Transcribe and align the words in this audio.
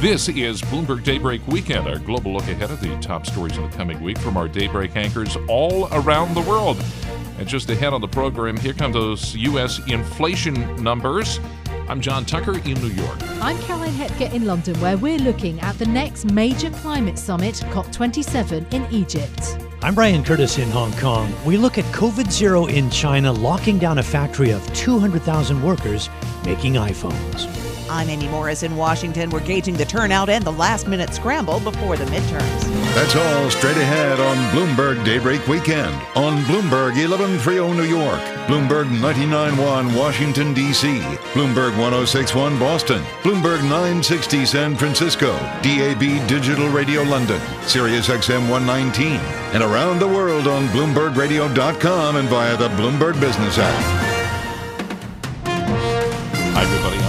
This 0.00 0.28
is 0.28 0.62
Bloomberg 0.62 1.02
Daybreak 1.02 1.44
Weekend, 1.48 1.88
our 1.88 1.98
global 1.98 2.32
look 2.32 2.44
ahead 2.44 2.70
of 2.70 2.80
the 2.80 2.96
top 3.00 3.26
stories 3.26 3.56
in 3.56 3.68
the 3.68 3.76
coming 3.76 4.00
week 4.00 4.16
from 4.18 4.36
our 4.36 4.46
Daybreak 4.46 4.94
anchors 4.94 5.36
all 5.48 5.88
around 5.90 6.36
the 6.36 6.40
world. 6.42 6.80
And 7.40 7.48
just 7.48 7.68
ahead 7.68 7.92
on 7.92 8.00
the 8.00 8.06
program, 8.06 8.56
here 8.56 8.72
come 8.72 8.92
those 8.92 9.34
U.S. 9.34 9.80
inflation 9.88 10.80
numbers. 10.80 11.40
I'm 11.88 12.00
John 12.00 12.24
Tucker 12.24 12.58
in 12.58 12.74
New 12.74 12.90
York. 12.90 13.18
I'm 13.40 13.58
Caroline 13.62 13.90
Hepker 13.90 14.32
in 14.32 14.44
London, 14.44 14.80
where 14.80 14.96
we're 14.96 15.18
looking 15.18 15.58
at 15.62 15.76
the 15.80 15.86
next 15.86 16.30
major 16.30 16.70
climate 16.70 17.18
summit, 17.18 17.56
COP27, 17.56 18.72
in 18.72 18.86
Egypt. 18.92 19.58
I'm 19.82 19.96
Brian 19.96 20.22
Curtis 20.22 20.58
in 20.58 20.70
Hong 20.70 20.92
Kong. 20.98 21.32
We 21.44 21.56
look 21.56 21.76
at 21.76 21.84
COVID 21.86 22.30
zero 22.30 22.66
in 22.66 22.88
China 22.90 23.32
locking 23.32 23.80
down 23.80 23.98
a 23.98 24.04
factory 24.04 24.52
of 24.52 24.64
200,000 24.74 25.60
workers 25.60 26.08
making 26.44 26.74
iPhones. 26.74 27.52
I'm 27.90 28.10
Amy 28.10 28.28
Morris 28.28 28.62
in 28.62 28.76
Washington. 28.76 29.30
We're 29.30 29.40
gauging 29.44 29.74
the 29.74 29.84
turnout 29.84 30.28
and 30.28 30.44
the 30.44 30.52
last 30.52 30.86
minute 30.86 31.14
scramble 31.14 31.60
before 31.60 31.96
the 31.96 32.04
midterms. 32.06 32.62
That's 32.94 33.16
all 33.16 33.50
straight 33.50 33.76
ahead 33.76 34.20
on 34.20 34.36
Bloomberg 34.52 35.04
Daybreak 35.04 35.46
Weekend 35.48 35.94
on 36.14 36.42
Bloomberg 36.44 36.96
1130 36.96 37.72
New 37.74 37.84
York, 37.84 38.20
Bloomberg 38.46 38.90
991 38.90 39.94
Washington, 39.94 40.52
D.C., 40.52 40.98
Bloomberg 41.32 41.78
1061 41.78 42.58
Boston, 42.58 43.02
Bloomberg 43.22 43.62
960 43.62 44.44
San 44.44 44.76
Francisco, 44.76 45.36
DAB 45.62 46.28
Digital 46.28 46.68
Radio 46.68 47.02
London, 47.02 47.40
Sirius 47.62 48.08
XM 48.08 48.50
119, 48.50 49.12
and 49.54 49.62
around 49.62 49.98
the 49.98 50.08
world 50.08 50.46
on 50.46 50.66
BloombergRadio.com 50.68 52.16
and 52.16 52.28
via 52.28 52.56
the 52.56 52.68
Bloomberg 52.70 53.18
Business 53.20 53.58
app. 53.58 54.07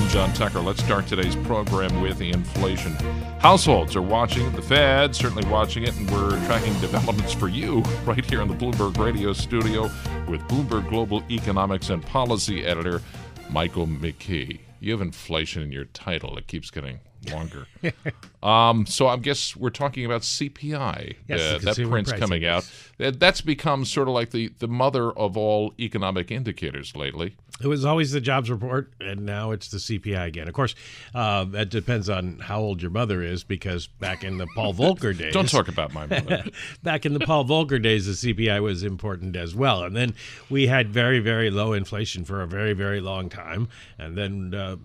John 0.10 0.34
Tucker. 0.34 0.60
Let's 0.60 0.84
start 0.84 1.06
today's 1.06 1.36
program 1.36 2.02
with 2.02 2.20
inflation. 2.20 2.94
Households 3.40 3.96
are 3.96 4.02
watching 4.02 4.52
the 4.54 4.62
Fed 4.62 5.16
certainly 5.16 5.48
watching 5.48 5.84
it, 5.84 5.96
and 5.96 6.10
we're 6.10 6.32
tracking 6.48 6.74
developments 6.80 7.32
for 7.32 7.48
you 7.48 7.82
right 8.06 8.26
here 8.26 8.42
in 8.42 8.48
the 8.48 8.56
Bloomberg 8.56 8.98
Radio 8.98 9.34
studio 9.34 9.84
with 10.28 10.42
Bloomberg 10.48 10.90
Global 10.90 11.24
Economics 11.30 11.92
and 11.92 12.04
Policy 12.04 12.66
Editor 12.66 13.04
Michael 13.52 13.86
McKee. 13.86 14.62
You 14.80 14.94
have 14.94 15.02
inflation 15.02 15.62
in 15.62 15.72
your 15.72 15.86
title. 15.86 16.38
It 16.38 16.48
keeps 16.48 16.72
getting 16.72 17.02
longer. 17.32 17.68
um, 18.44 18.86
so 18.86 19.08
I 19.08 19.18
guess 19.18 19.56
we're 19.56 19.70
talking 19.70 20.06
about 20.06 20.22
CPI. 20.22 21.16
Yes, 21.28 21.40
uh, 21.42 21.60
that 21.64 21.76
print's 21.90 22.12
coming 22.14 22.46
out. 22.46 22.70
That- 22.98 23.20
That's 23.20 23.42
become 23.42 23.86
sort 23.86 24.08
of 24.08 24.14
like 24.14 24.32
the, 24.32 24.52
the 24.60 24.68
mother 24.68 25.12
of 25.12 25.38
all 25.38 25.74
economic 25.80 26.32
indicators 26.32 26.96
lately. 26.96 27.36
It 27.62 27.68
was 27.68 27.84
always 27.84 28.14
the 28.14 28.22
jobs 28.22 28.50
report, 28.50 28.94
and 29.02 29.26
now 29.26 29.52
it's 29.52 29.68
the 29.68 29.80
CPI 29.80 30.26
again. 30.28 30.48
Of 30.48 30.54
course, 30.54 30.76
uh, 31.14 31.44
that 31.46 31.70
depends 31.70 32.10
on 32.10 32.40
how 32.40 32.62
old 32.62 32.82
your 32.82 32.92
mother 32.92 33.22
is, 33.22 33.44
because 33.44 33.88
back 33.88 34.24
in 34.24 34.38
the 34.38 34.48
Paul 34.56 34.74
Volcker 34.74 35.18
days, 35.18 35.34
Don't 35.34 35.50
talk 35.50 35.68
about 35.68 35.94
my 35.94 36.06
mother. 36.08 36.46
back 36.84 37.06
in 37.06 37.14
the 37.14 37.20
Paul 37.20 37.44
Volcker 37.44 37.82
days, 37.82 38.06
the 38.22 38.34
CPI 38.34 38.62
was 38.62 38.82
important 38.84 39.36
as 39.36 39.56
well. 39.56 39.84
And 39.84 39.94
then 39.94 40.14
we 40.50 40.68
had 40.68 40.90
very, 40.90 41.20
very 41.20 41.50
low 41.50 41.74
inflation 41.74 42.24
for 42.24 42.42
a 42.42 42.48
very, 42.48 42.72
very 42.72 43.02
long 43.02 43.28
time, 43.28 43.68
and 43.98 44.18
then 44.18 44.54
uh, 44.54 44.78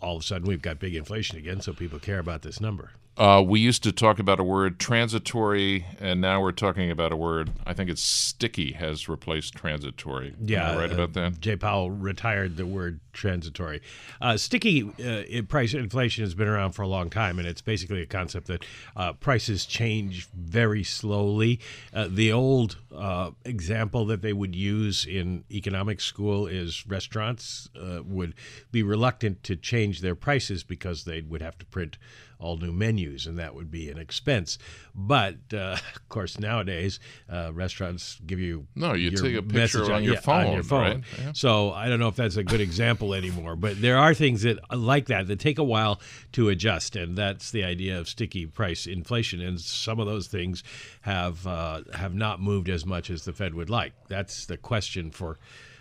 all 0.00 0.16
of 0.16 0.22
a 0.22 0.24
sudden 0.24 0.48
we've 0.48 0.62
got 0.62 0.78
big 0.78 0.94
inflation 0.94 1.38
again, 1.38 1.60
so 1.60 1.72
people 1.72 1.98
care 1.98 2.18
about 2.18 2.42
this 2.42 2.60
number. 2.60 2.90
Uh, 3.20 3.42
we 3.42 3.60
used 3.60 3.82
to 3.82 3.92
talk 3.92 4.18
about 4.18 4.40
a 4.40 4.42
word 4.42 4.80
transitory, 4.80 5.84
and 6.00 6.22
now 6.22 6.40
we're 6.40 6.52
talking 6.52 6.90
about 6.90 7.12
a 7.12 7.16
word. 7.16 7.50
I 7.66 7.74
think 7.74 7.90
it's 7.90 8.00
sticky 8.00 8.72
has 8.72 9.10
replaced 9.10 9.54
transitory. 9.54 10.34
Yeah, 10.42 10.74
right 10.74 10.90
uh, 10.90 10.94
about 10.94 11.12
that. 11.12 11.38
Jay 11.38 11.54
Powell 11.54 11.90
retired 11.90 12.56
the 12.56 12.64
word 12.64 12.98
transitory. 13.12 13.82
Uh, 14.22 14.38
sticky 14.38 14.90
uh, 15.04 15.42
price 15.48 15.74
inflation 15.74 16.24
has 16.24 16.34
been 16.34 16.48
around 16.48 16.72
for 16.72 16.80
a 16.80 16.88
long 16.88 17.10
time, 17.10 17.38
and 17.38 17.46
it's 17.46 17.60
basically 17.60 18.00
a 18.00 18.06
concept 18.06 18.46
that 18.46 18.64
uh, 18.96 19.12
prices 19.12 19.66
change 19.66 20.26
very 20.34 20.82
slowly. 20.82 21.60
Uh, 21.92 22.08
the 22.10 22.32
old 22.32 22.78
uh, 22.96 23.32
example 23.44 24.06
that 24.06 24.22
they 24.22 24.32
would 24.32 24.56
use 24.56 25.04
in 25.04 25.44
economics 25.50 26.04
school 26.04 26.46
is 26.46 26.86
restaurants 26.86 27.68
uh, 27.78 28.00
would 28.02 28.32
be 28.72 28.82
reluctant 28.82 29.42
to 29.42 29.56
change 29.56 30.00
their 30.00 30.14
prices 30.14 30.64
because 30.64 31.04
they 31.04 31.20
would 31.20 31.42
have 31.42 31.58
to 31.58 31.66
print 31.66 31.98
all 32.40 32.56
new 32.56 32.72
menus, 32.72 33.26
and 33.26 33.38
that 33.38 33.54
would 33.54 33.70
be 33.70 33.90
an 33.90 33.98
expense. 33.98 34.58
But 34.94 35.36
uh, 35.52 35.76
of 35.94 36.08
course, 36.08 36.38
nowadays 36.38 36.98
uh, 37.30 37.52
restaurants 37.52 38.18
give 38.26 38.40
you 38.40 38.66
No, 38.74 38.94
you 38.94 39.10
take 39.10 39.36
a 39.36 39.42
picture 39.42 39.56
message 39.58 39.88
on 39.88 40.02
your 40.02 40.14
yeah, 40.14 40.20
phone, 40.20 40.46
on 40.46 40.52
your 40.54 40.62
phone. 40.62 40.80
right? 40.80 41.04
Yeah. 41.22 41.32
So 41.34 41.72
I 41.72 41.88
don't 41.88 42.00
know 42.00 42.08
if 42.08 42.16
that's 42.16 42.36
a 42.36 42.42
good 42.44 42.60
example 42.60 43.14
anymore, 43.14 43.56
but 43.56 43.80
there 43.80 43.98
are 43.98 44.14
things 44.14 44.42
that 44.42 44.58
like 44.76 45.06
that 45.06 45.26
that 45.28 45.38
take 45.38 45.58
a 45.58 45.64
while 45.64 46.00
to 46.32 46.48
adjust, 46.48 46.96
and 46.96 47.16
that's 47.16 47.50
the 47.50 47.62
idea 47.64 47.98
of 47.98 48.08
sticky 48.08 48.46
price 48.46 48.86
inflation. 48.86 49.40
And 49.40 49.60
some 49.60 50.00
of 50.00 50.06
those 50.06 50.26
things 50.26 50.64
have 51.02 51.46
uh, 51.46 51.82
have 51.94 52.14
not 52.14 52.40
moved 52.40 52.68
as 52.68 52.84
much 52.86 53.10
as 53.10 53.24
the 53.24 53.32
Fed 53.32 53.54
would 53.54 53.70
like. 53.70 53.92
That's 54.08 54.46
the 54.46 54.56
question 54.56 55.10
for. 55.10 55.38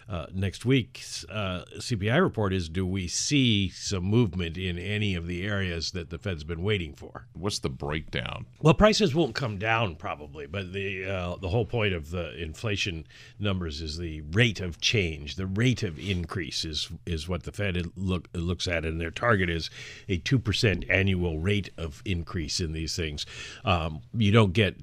Uh, 0.09 0.25
next 0.33 0.65
week's 0.65 1.23
uh, 1.25 1.63
CPI 1.77 2.19
report 2.19 2.51
is: 2.51 2.67
Do 2.67 2.85
we 2.85 3.07
see 3.07 3.69
some 3.69 4.03
movement 4.03 4.57
in 4.57 4.79
any 4.79 5.13
of 5.13 5.27
the 5.27 5.45
areas 5.45 5.91
that 5.91 6.09
the 6.09 6.17
Fed's 6.17 6.43
been 6.43 6.63
waiting 6.63 6.95
for? 6.95 7.27
What's 7.33 7.59
the 7.59 7.69
breakdown? 7.69 8.47
Well, 8.59 8.73
prices 8.73 9.13
won't 9.13 9.35
come 9.35 9.59
down 9.59 9.97
probably, 9.97 10.47
but 10.47 10.73
the 10.73 11.05
uh, 11.05 11.35
the 11.35 11.49
whole 11.49 11.65
point 11.65 11.93
of 11.93 12.09
the 12.09 12.35
inflation 12.41 13.05
numbers 13.37 13.81
is 13.81 13.97
the 13.97 14.21
rate 14.31 14.59
of 14.59 14.81
change, 14.81 15.35
the 15.35 15.45
rate 15.45 15.83
of 15.83 15.99
increase 15.99 16.65
is 16.65 16.89
is 17.05 17.29
what 17.29 17.43
the 17.43 17.51
Fed 17.51 17.91
look 17.95 18.29
looks 18.33 18.67
at, 18.67 18.85
and 18.85 18.99
their 18.99 19.11
target 19.11 19.49
is 19.49 19.69
a 20.07 20.17
two 20.17 20.39
percent 20.39 20.85
annual 20.89 21.37
rate 21.37 21.69
of 21.77 22.01
increase 22.03 22.59
in 22.59 22.73
these 22.73 22.95
things. 22.95 23.27
Um, 23.63 24.01
you 24.13 24.31
don't 24.31 24.53
get 24.53 24.75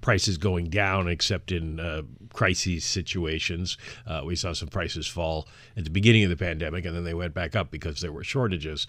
prices 0.00 0.38
going 0.38 0.70
down 0.70 1.08
except 1.08 1.52
in 1.52 1.80
uh, 1.80 2.02
crises 2.32 2.84
situations. 2.84 3.76
Uh, 4.06 4.22
we 4.24 4.36
saw 4.36 4.52
some 4.52 4.68
prices 4.68 5.06
fall 5.06 5.48
at 5.76 5.84
the 5.84 5.90
beginning 5.90 6.24
of 6.24 6.30
the 6.30 6.36
pandemic 6.36 6.84
and 6.84 6.94
then 6.94 7.04
they 7.04 7.14
went 7.14 7.34
back 7.34 7.56
up 7.56 7.70
because 7.70 8.00
there 8.00 8.12
were 8.12 8.24
shortages. 8.24 8.86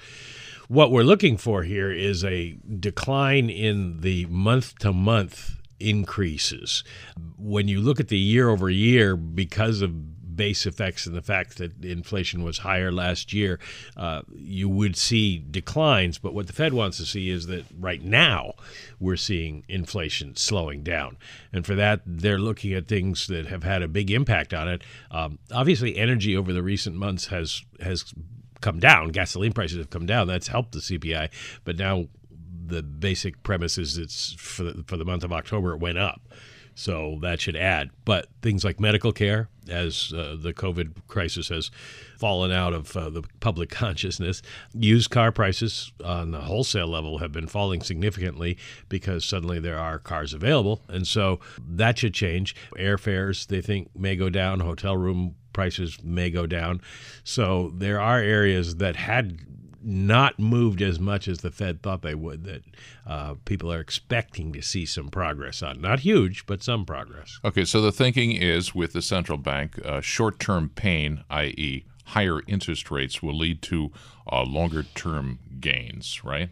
What 0.67 0.91
we're 0.91 1.03
looking 1.03 1.37
for 1.37 1.63
here 1.63 1.91
is 1.91 2.23
a 2.23 2.57
decline 2.79 3.49
in 3.49 4.01
the 4.01 4.25
month 4.27 4.77
to 4.79 4.93
month 4.93 5.57
increases. 5.79 6.83
When 7.37 7.67
you 7.67 7.81
look 7.81 7.99
at 7.99 8.07
the 8.07 8.17
year 8.17 8.49
over 8.49 8.69
year, 8.69 9.15
because 9.15 9.81
of 9.81 9.93
base 10.35 10.65
effects 10.65 11.05
and 11.05 11.15
the 11.15 11.21
fact 11.21 11.57
that 11.57 11.83
inflation 11.83 12.43
was 12.43 12.59
higher 12.59 12.91
last 12.91 13.33
year, 13.33 13.59
uh, 13.97 14.21
you 14.33 14.69
would 14.69 14.95
see 14.95 15.37
declines. 15.37 16.17
But 16.17 16.33
what 16.33 16.47
the 16.47 16.53
Fed 16.53 16.73
wants 16.73 16.97
to 16.97 17.05
see 17.05 17.29
is 17.29 17.47
that 17.47 17.65
right 17.79 18.01
now 18.01 18.53
we're 18.99 19.17
seeing 19.17 19.63
inflation 19.67 20.35
slowing 20.35 20.83
down. 20.83 21.17
And 21.51 21.65
for 21.65 21.75
that, 21.75 22.01
they're 22.05 22.39
looking 22.39 22.73
at 22.73 22.87
things 22.87 23.27
that 23.27 23.47
have 23.47 23.63
had 23.63 23.81
a 23.81 23.87
big 23.87 24.11
impact 24.11 24.53
on 24.53 24.67
it. 24.67 24.83
Um, 25.09 25.39
obviously, 25.51 25.97
energy 25.97 26.35
over 26.35 26.53
the 26.53 26.63
recent 26.63 26.95
months 26.95 27.27
has 27.27 27.63
has 27.81 28.13
come 28.61 28.79
down. 28.79 29.09
Gasoline 29.09 29.53
prices 29.53 29.77
have 29.77 29.89
come 29.89 30.05
down. 30.05 30.27
That's 30.27 30.47
helped 30.47 30.71
the 30.71 30.79
CPI. 30.79 31.29
But 31.63 31.77
now 31.77 32.07
the 32.71 32.81
basic 32.81 33.43
premise 33.43 33.77
is 33.77 33.97
it's 33.97 34.33
for 34.33 34.63
the, 34.63 34.83
for 34.87 34.97
the 34.97 35.05
month 35.05 35.23
of 35.23 35.33
October 35.33 35.73
it 35.73 35.79
went 35.79 35.97
up. 35.97 36.21
So 36.75 37.19
that 37.21 37.41
should 37.41 37.55
add. 37.55 37.91
But 38.05 38.27
things 38.41 38.63
like 38.63 38.79
medical 38.79 39.11
care, 39.11 39.49
as 39.69 40.13
uh, 40.15 40.35
the 40.39 40.53
COVID 40.53 40.93
crisis 41.07 41.49
has 41.49 41.69
fallen 42.17 42.51
out 42.51 42.73
of 42.73 42.95
uh, 42.95 43.09
the 43.09 43.23
public 43.39 43.69
consciousness, 43.71 44.41
used 44.73 45.09
car 45.09 45.31
prices 45.31 45.91
on 46.03 46.31
the 46.31 46.41
wholesale 46.41 46.87
level 46.87 47.19
have 47.19 47.31
been 47.31 47.47
falling 47.47 47.81
significantly 47.81 48.57
because 48.89 49.25
suddenly 49.25 49.59
there 49.59 49.77
are 49.77 49.99
cars 49.99 50.33
available. 50.33 50.81
And 50.87 51.07
so 51.07 51.39
that 51.67 51.99
should 51.99 52.13
change. 52.13 52.55
Airfares, 52.77 53.47
they 53.47 53.61
think, 53.61 53.89
may 53.95 54.15
go 54.15 54.29
down. 54.29 54.61
Hotel 54.61 54.95
room 54.95 55.35
prices 55.53 56.01
may 56.03 56.29
go 56.29 56.47
down. 56.47 56.81
So 57.23 57.71
there 57.75 57.99
are 57.99 58.19
areas 58.19 58.77
that 58.77 58.95
had 58.95 59.50
not 59.83 60.39
moved 60.39 60.81
as 60.81 60.99
much 60.99 61.27
as 61.27 61.39
the 61.39 61.51
Fed 61.51 61.81
thought 61.81 62.01
they 62.01 62.15
would, 62.15 62.43
that 62.45 62.63
uh, 63.05 63.35
people 63.45 63.71
are 63.71 63.79
expecting 63.79 64.53
to 64.53 64.61
see 64.61 64.85
some 64.85 65.09
progress 65.09 65.61
on. 65.61 65.81
Not 65.81 66.01
huge, 66.01 66.45
but 66.45 66.63
some 66.63 66.85
progress. 66.85 67.39
Okay, 67.43 67.65
so 67.65 67.81
the 67.81 67.91
thinking 67.91 68.31
is 68.31 68.75
with 68.75 68.93
the 68.93 69.01
central 69.01 69.37
bank, 69.37 69.83
uh, 69.85 70.01
short 70.01 70.39
term 70.39 70.69
pain, 70.69 71.23
i.e., 71.29 71.85
higher 72.05 72.41
interest 72.47 72.91
rates 72.91 73.21
will 73.23 73.37
lead 73.37 73.61
to 73.61 73.91
uh, 74.31 74.43
longer 74.43 74.83
term 74.83 75.39
gains, 75.59 76.23
right? 76.23 76.49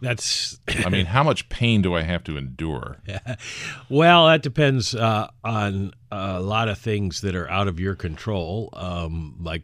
That's. 0.00 0.60
I 0.84 0.88
mean, 0.90 1.06
how 1.06 1.22
much 1.22 1.48
pain 1.48 1.82
do 1.82 1.94
I 1.94 2.02
have 2.02 2.22
to 2.24 2.36
endure? 2.36 2.98
well, 3.88 4.26
that 4.26 4.42
depends 4.42 4.94
uh, 4.94 5.28
on 5.42 5.92
a 6.10 6.40
lot 6.40 6.68
of 6.68 6.78
things 6.78 7.22
that 7.22 7.34
are 7.34 7.48
out 7.50 7.68
of 7.68 7.80
your 7.80 7.94
control, 7.94 8.68
um, 8.74 9.36
like 9.40 9.62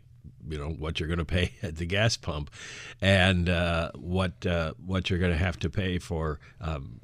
you 0.48 0.58
know 0.58 0.70
what 0.70 0.98
you're 0.98 1.08
going 1.08 1.18
to 1.18 1.24
pay 1.24 1.52
at 1.62 1.76
the 1.76 1.86
gas 1.86 2.16
pump, 2.16 2.50
and 3.00 3.48
uh, 3.48 3.92
what 3.94 4.44
uh, 4.46 4.74
what 4.84 5.10
you're 5.10 5.18
going 5.18 5.32
to 5.32 5.38
have 5.38 5.58
to 5.60 5.70
pay 5.70 5.98
for 5.98 6.40
um, 6.60 7.00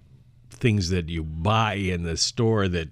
things 0.50 0.90
that 0.90 1.08
you 1.08 1.22
buy 1.22 1.74
in 1.74 2.02
the 2.02 2.16
store 2.16 2.68
that 2.68 2.88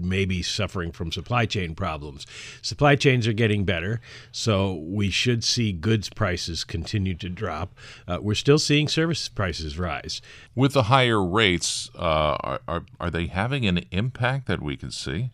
maybe 0.00 0.42
suffering 0.42 0.92
from 0.92 1.10
supply 1.10 1.46
chain 1.46 1.74
problems. 1.74 2.26
Supply 2.62 2.96
chains 2.96 3.26
are 3.26 3.32
getting 3.32 3.64
better, 3.64 4.00
so 4.30 4.74
we 4.74 5.10
should 5.10 5.42
see 5.42 5.72
goods 5.72 6.08
prices 6.08 6.64
continue 6.64 7.14
to 7.14 7.28
drop. 7.28 7.74
Uh, 8.06 8.18
we're 8.20 8.34
still 8.34 8.58
seeing 8.58 8.88
service 8.88 9.28
prices 9.28 9.78
rise. 9.78 10.20
With 10.54 10.72
the 10.72 10.84
higher 10.84 11.22
rates, 11.24 11.90
uh, 11.96 12.36
are, 12.40 12.60
are, 12.68 12.84
are 13.00 13.10
they 13.10 13.26
having 13.26 13.66
an 13.66 13.84
impact 13.90 14.46
that 14.46 14.62
we 14.62 14.76
can 14.76 14.90
see? 14.90 15.30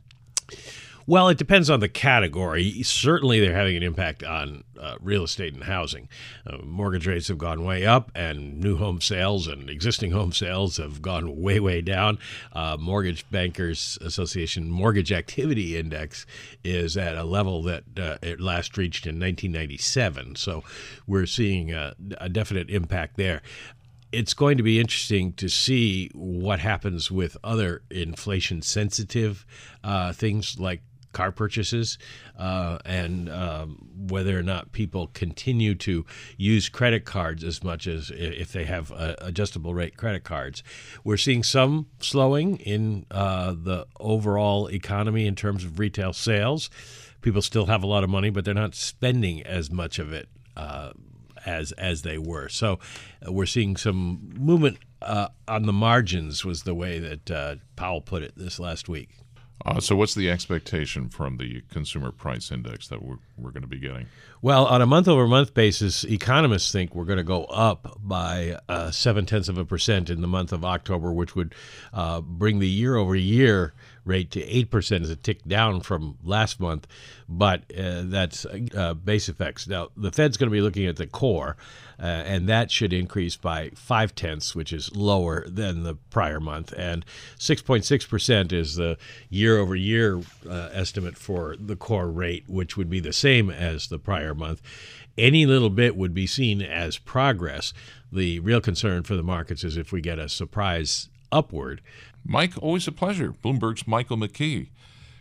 Well, 1.07 1.29
it 1.29 1.37
depends 1.37 1.69
on 1.69 1.81
the 1.81 1.89
category. 1.89 2.83
Certainly, 2.83 3.41
they're 3.41 3.55
having 3.55 3.77
an 3.77 3.83
impact 3.83 4.23
on 4.23 4.65
uh, 4.81 4.97
real 5.01 5.25
estate 5.25 5.53
and 5.53 5.65
housing. 5.65 6.09
Uh, 6.47 6.59
mortgage 6.65 7.07
rates 7.07 7.29
have 7.29 7.37
gone 7.37 7.63
way 7.63 7.85
up, 7.85 8.11
and 8.15 8.59
new 8.59 8.79
home 8.79 9.03
sales 9.03 9.47
and 9.47 9.69
existing 9.69 10.13
home 10.13 10.33
sales 10.33 10.79
have 10.79 11.03
gone 11.03 11.43
way, 11.43 11.61
way 11.61 11.83
down. 11.83 12.19
Uh, 12.55 12.79
mortgage 12.81 13.29
Bankers 13.31 13.99
Association 14.01 14.71
Mortgage 14.71 15.13
Activity 15.13 15.77
Index 15.77 16.25
is 16.65 16.97
at 16.97 17.17
a 17.17 17.25
level 17.25 17.63
that 17.65 17.85
uh, 17.99 18.17
it 18.23 18.41
last 18.41 18.79
reached 18.79 19.07
in 19.07 19.17
1997. 19.17 20.37
So 20.37 20.65
we're 21.07 21.27
seeing 21.27 21.71
a, 21.73 21.95
a 22.19 22.31
definite 22.31 22.71
impact 22.71 23.17
there 23.17 23.43
it's 24.13 24.33
going 24.33 24.57
to 24.57 24.63
be 24.63 24.79
interesting 24.79 25.33
to 25.33 25.49
see 25.49 26.09
what 26.15 26.61
happens 26.61 27.11
with 27.11 27.37
other 27.43 27.83
inflation 27.91 28.63
sensitive 28.63 29.45
uh, 29.83 30.13
things 30.13 30.57
like 30.61 30.83
car 31.15 31.33
purchases 31.33 31.97
uh, 32.39 32.79
and 32.85 33.31
um, 33.31 33.89
whether 33.97 34.39
or 34.39 34.43
not 34.43 34.73
people 34.73 35.07
continue 35.15 35.75
to 35.77 36.05
use 36.37 36.69
credit 36.69 37.07
cards 37.07 37.43
as 37.43 37.65
much 37.65 37.87
as 37.87 38.13
if 38.15 38.53
they 38.53 38.65
have 38.65 38.93
uh, 38.93 39.15
adjustable 39.19 39.73
rate 39.73 39.97
credit 39.97 40.25
cards. 40.25 40.63
We're 41.05 41.17
seeing 41.17 41.43
some 41.43 41.87
slowing 42.01 42.59
in 42.59 43.07
uh, 43.11 43.55
the 43.57 43.87
overall 43.99 44.69
economy 44.71 45.27
in 45.27 45.35
terms 45.35 45.65
of 45.65 45.79
retail 45.79 46.13
sales. 46.13 46.69
People 47.23 47.41
still 47.41 47.67
have 47.67 47.83
a 47.83 47.87
lot 47.87 48.05
of 48.05 48.11
money, 48.11 48.29
but 48.29 48.45
they're 48.45 48.53
not 48.53 48.75
spending 48.75 49.43
as 49.45 49.71
much 49.71 49.99
of 49.99 50.13
it 50.13 50.29
uh, 50.59 50.91
as 51.47 51.73
as 51.73 52.03
they 52.03 52.19
were. 52.19 52.49
So 52.49 52.79
uh, 53.27 53.33
we're 53.33 53.47
seeing 53.47 53.77
some 53.77 54.33
movement 54.37 54.79
uh, 55.01 55.29
on 55.47 55.67
the 55.67 55.73
margins, 55.73 56.45
was 56.45 56.63
the 56.63 56.75
way 56.75 56.99
that 56.99 57.31
uh, 57.31 57.57
Powell 57.77 58.01
put 58.01 58.23
it 58.23 58.33
this 58.37 58.59
last 58.59 58.89
week. 58.89 59.11
Uh, 59.65 59.81
so, 59.81 59.97
what's 59.97 60.15
the 60.15 60.29
expectation 60.29 61.09
from 61.09 61.39
the 61.39 61.63
consumer 61.71 62.11
price 62.11 62.51
index 62.51 62.89
that 62.89 63.03
we're, 63.03 63.17
we're 63.39 63.51
going 63.51 63.63
to 63.63 63.69
be 63.69 63.79
getting? 63.79 64.07
Well, 64.43 64.67
on 64.67 64.83
a 64.83 64.87
month 64.87 65.09
over 65.09 65.27
month 65.27 65.55
basis, 65.55 66.05
economists 66.05 66.71
think 66.71 66.95
we're 66.95 67.05
going 67.05 67.19
to 67.19 67.25
go 67.25 67.45
up 67.45 67.99
by 68.03 68.59
uh, 68.69 68.91
seven 68.91 69.27
tenths 69.27 69.49
of 69.49 69.57
a 69.57 69.65
percent 69.65 70.11
in 70.11 70.21
the 70.21 70.27
month 70.27 70.53
of 70.53 70.65
October, 70.65 71.13
which 71.13 71.35
would 71.35 71.55
uh, 71.93 72.21
bring 72.21 72.59
the 72.59 72.69
year 72.69 72.97
over 72.97 73.15
year 73.15 73.75
rate 74.05 74.31
to 74.33 74.41
8% 74.41 75.03
as 75.03 75.11
a 75.11 75.17
tick 75.17 75.45
down 75.45 75.81
from 75.81 76.19
last 76.23 76.61
month, 76.61 76.87
but 77.29 77.63
uh, 77.77 78.03
that's 78.05 78.47
uh, 78.77 78.95
base 78.95 79.29
effects. 79.29 79.67
Now, 79.67 79.89
the 79.97 80.13
Fed's 80.13 80.37
going 80.37 80.51
to 80.51 80.55
be 80.55 80.61
looking 80.61 80.87
at 80.87 80.97
the 80.97 81.07
core, 81.07 81.57
uh, 81.99 82.03
and 82.03 82.49
that 82.49 82.71
should 82.71 82.93
increase 82.93 83.37
by 83.37 83.71
five 83.75 84.15
tenths, 84.15 84.55
which 84.55 84.73
is 84.73 84.95
lower 84.95 85.47
than 85.49 85.83
the 85.83 85.95
prior 86.11 86.41
month. 86.41 86.73
And 86.77 87.05
6.6% 87.39 88.53
is 88.53 88.77
the 88.77 88.99
year 89.31 89.59
over 89.59 89.75
year 89.75 90.21
estimate 90.47 91.17
for 91.17 91.57
the 91.59 91.77
core 91.77 92.11
rate, 92.11 92.45
which 92.47 92.77
would 92.77 92.91
be 92.91 93.01
the 93.01 93.13
same 93.13 93.51
as 93.51 93.89
the 93.89 93.99
prior 93.99 94.35
month. 94.35 94.61
Any 95.17 95.47
little 95.47 95.71
bit 95.71 95.97
would 95.97 96.13
be 96.13 96.27
seen 96.27 96.61
as 96.61 96.99
progress. 96.99 97.73
The 98.11 98.41
real 98.41 98.61
concern 98.61 99.05
for 99.05 99.17
the 99.17 99.23
markets 99.23 99.65
is 99.65 99.77
if 99.77 99.93
we 99.93 100.01
get 100.01 100.19
a 100.19 100.29
surprise 100.29 101.09
upward. 101.31 101.81
Mike, 102.27 102.53
always 102.63 102.89
a 102.89 102.93
pleasure. 102.93 103.33
Bloomberg's 103.33 103.87
Michael 103.87 104.17
McKee. 104.17 104.69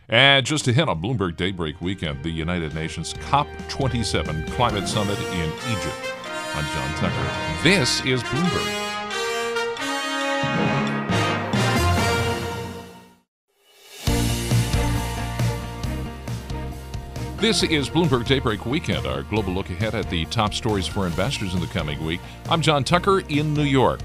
And 0.08 0.46
just 0.46 0.68
a 0.68 0.74
hint 0.74 0.90
on 0.90 1.02
Bloomberg 1.02 1.36
Daybreak 1.36 1.82
Weekend, 1.82 2.24
the 2.24 2.30
United 2.30 2.74
Nations 2.74 3.14
COP27 3.14 4.50
Climate 4.52 4.88
Summit 4.88 5.20
in 5.20 5.52
Egypt. 5.72 6.14
I'm 6.56 6.66
John 6.66 6.96
Tucker. 6.96 7.64
This 7.64 8.04
is 8.06 8.24
Bloomberg. 8.24 8.80
This 17.38 17.64
is 17.64 17.90
Bloomberg 17.90 18.26
Daybreak 18.26 18.66
Weekend, 18.66 19.06
our 19.06 19.24
global 19.24 19.52
look 19.52 19.70
ahead 19.70 19.96
at 19.96 20.10
the 20.10 20.24
top 20.26 20.54
stories 20.54 20.88
for 20.88 21.06
investors 21.06 21.54
in 21.54 21.60
the 21.60 21.68
coming 21.68 22.02
week. 22.06 22.22
I'm 22.50 22.62
John 22.62 22.86
Tucker 22.86 23.20
in 23.28 23.54
New 23.54 23.64
York. 23.64 24.00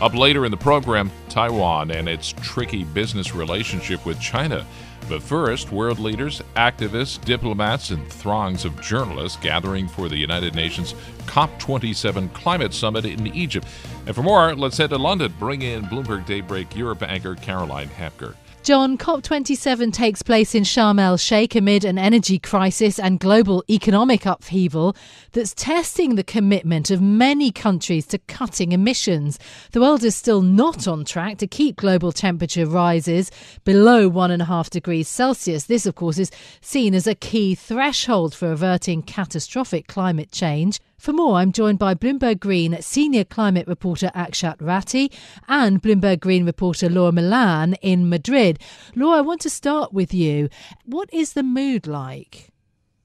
Up 0.00 0.14
later 0.14 0.44
in 0.44 0.50
the 0.50 0.56
program, 0.56 1.10
Taiwan 1.28 1.90
and 1.90 2.08
its 2.08 2.34
tricky 2.42 2.84
business 2.84 3.34
relationship 3.34 4.04
with 4.04 4.20
China. 4.20 4.66
But 5.08 5.22
first, 5.22 5.70
world 5.70 5.98
leaders, 5.98 6.42
activists, 6.56 7.22
diplomats, 7.24 7.90
and 7.90 8.06
throngs 8.10 8.64
of 8.64 8.80
journalists 8.80 9.38
gathering 9.40 9.86
for 9.86 10.08
the 10.08 10.16
United 10.16 10.54
Nations 10.54 10.94
COP27 11.26 12.32
Climate 12.32 12.72
Summit 12.72 13.04
in 13.04 13.26
Egypt. 13.28 13.66
And 14.06 14.14
for 14.14 14.22
more, 14.22 14.54
let's 14.54 14.78
head 14.78 14.90
to 14.90 14.98
London. 14.98 15.32
Bring 15.38 15.62
in 15.62 15.84
Bloomberg 15.84 16.26
Daybreak 16.26 16.74
Europe 16.74 17.02
anchor 17.02 17.34
Caroline 17.34 17.88
Hepker. 17.88 18.34
John, 18.64 18.96
COP27 18.96 19.92
takes 19.92 20.22
place 20.22 20.54
in 20.54 20.62
Sharm 20.62 20.98
el 20.98 21.18
Sheikh 21.18 21.54
amid 21.54 21.84
an 21.84 21.98
energy 21.98 22.38
crisis 22.38 22.98
and 22.98 23.20
global 23.20 23.62
economic 23.68 24.24
upheaval 24.24 24.96
that's 25.32 25.52
testing 25.52 26.14
the 26.14 26.24
commitment 26.24 26.90
of 26.90 27.02
many 27.02 27.52
countries 27.52 28.06
to 28.06 28.18
cutting 28.20 28.72
emissions. 28.72 29.38
The 29.72 29.82
world 29.82 30.02
is 30.02 30.16
still 30.16 30.40
not 30.40 30.88
on 30.88 31.04
track 31.04 31.36
to 31.38 31.46
keep 31.46 31.76
global 31.76 32.10
temperature 32.10 32.64
rises 32.64 33.30
below 33.64 34.08
1.5 34.10 34.70
degrees 34.70 35.08
Celsius. 35.08 35.64
This, 35.64 35.84
of 35.84 35.94
course, 35.94 36.16
is 36.16 36.30
seen 36.62 36.94
as 36.94 37.06
a 37.06 37.14
key 37.14 37.54
threshold 37.54 38.34
for 38.34 38.50
averting 38.50 39.02
catastrophic 39.02 39.88
climate 39.88 40.32
change. 40.32 40.80
For 41.04 41.12
more, 41.12 41.36
I'm 41.36 41.52
joined 41.52 41.78
by 41.78 41.94
Bloomberg 41.94 42.40
Green 42.40 42.80
senior 42.80 43.24
climate 43.24 43.68
reporter 43.68 44.10
Akshat 44.14 44.56
Rathi 44.56 45.12
and 45.46 45.82
Bloomberg 45.82 46.20
Green 46.20 46.46
reporter 46.46 46.88
Laura 46.88 47.12
Millan 47.12 47.74
in 47.82 48.08
Madrid. 48.08 48.58
Laura, 48.96 49.18
I 49.18 49.20
want 49.20 49.42
to 49.42 49.50
start 49.50 49.92
with 49.92 50.14
you. 50.14 50.48
What 50.86 51.12
is 51.12 51.34
the 51.34 51.42
mood 51.42 51.86
like? 51.86 52.54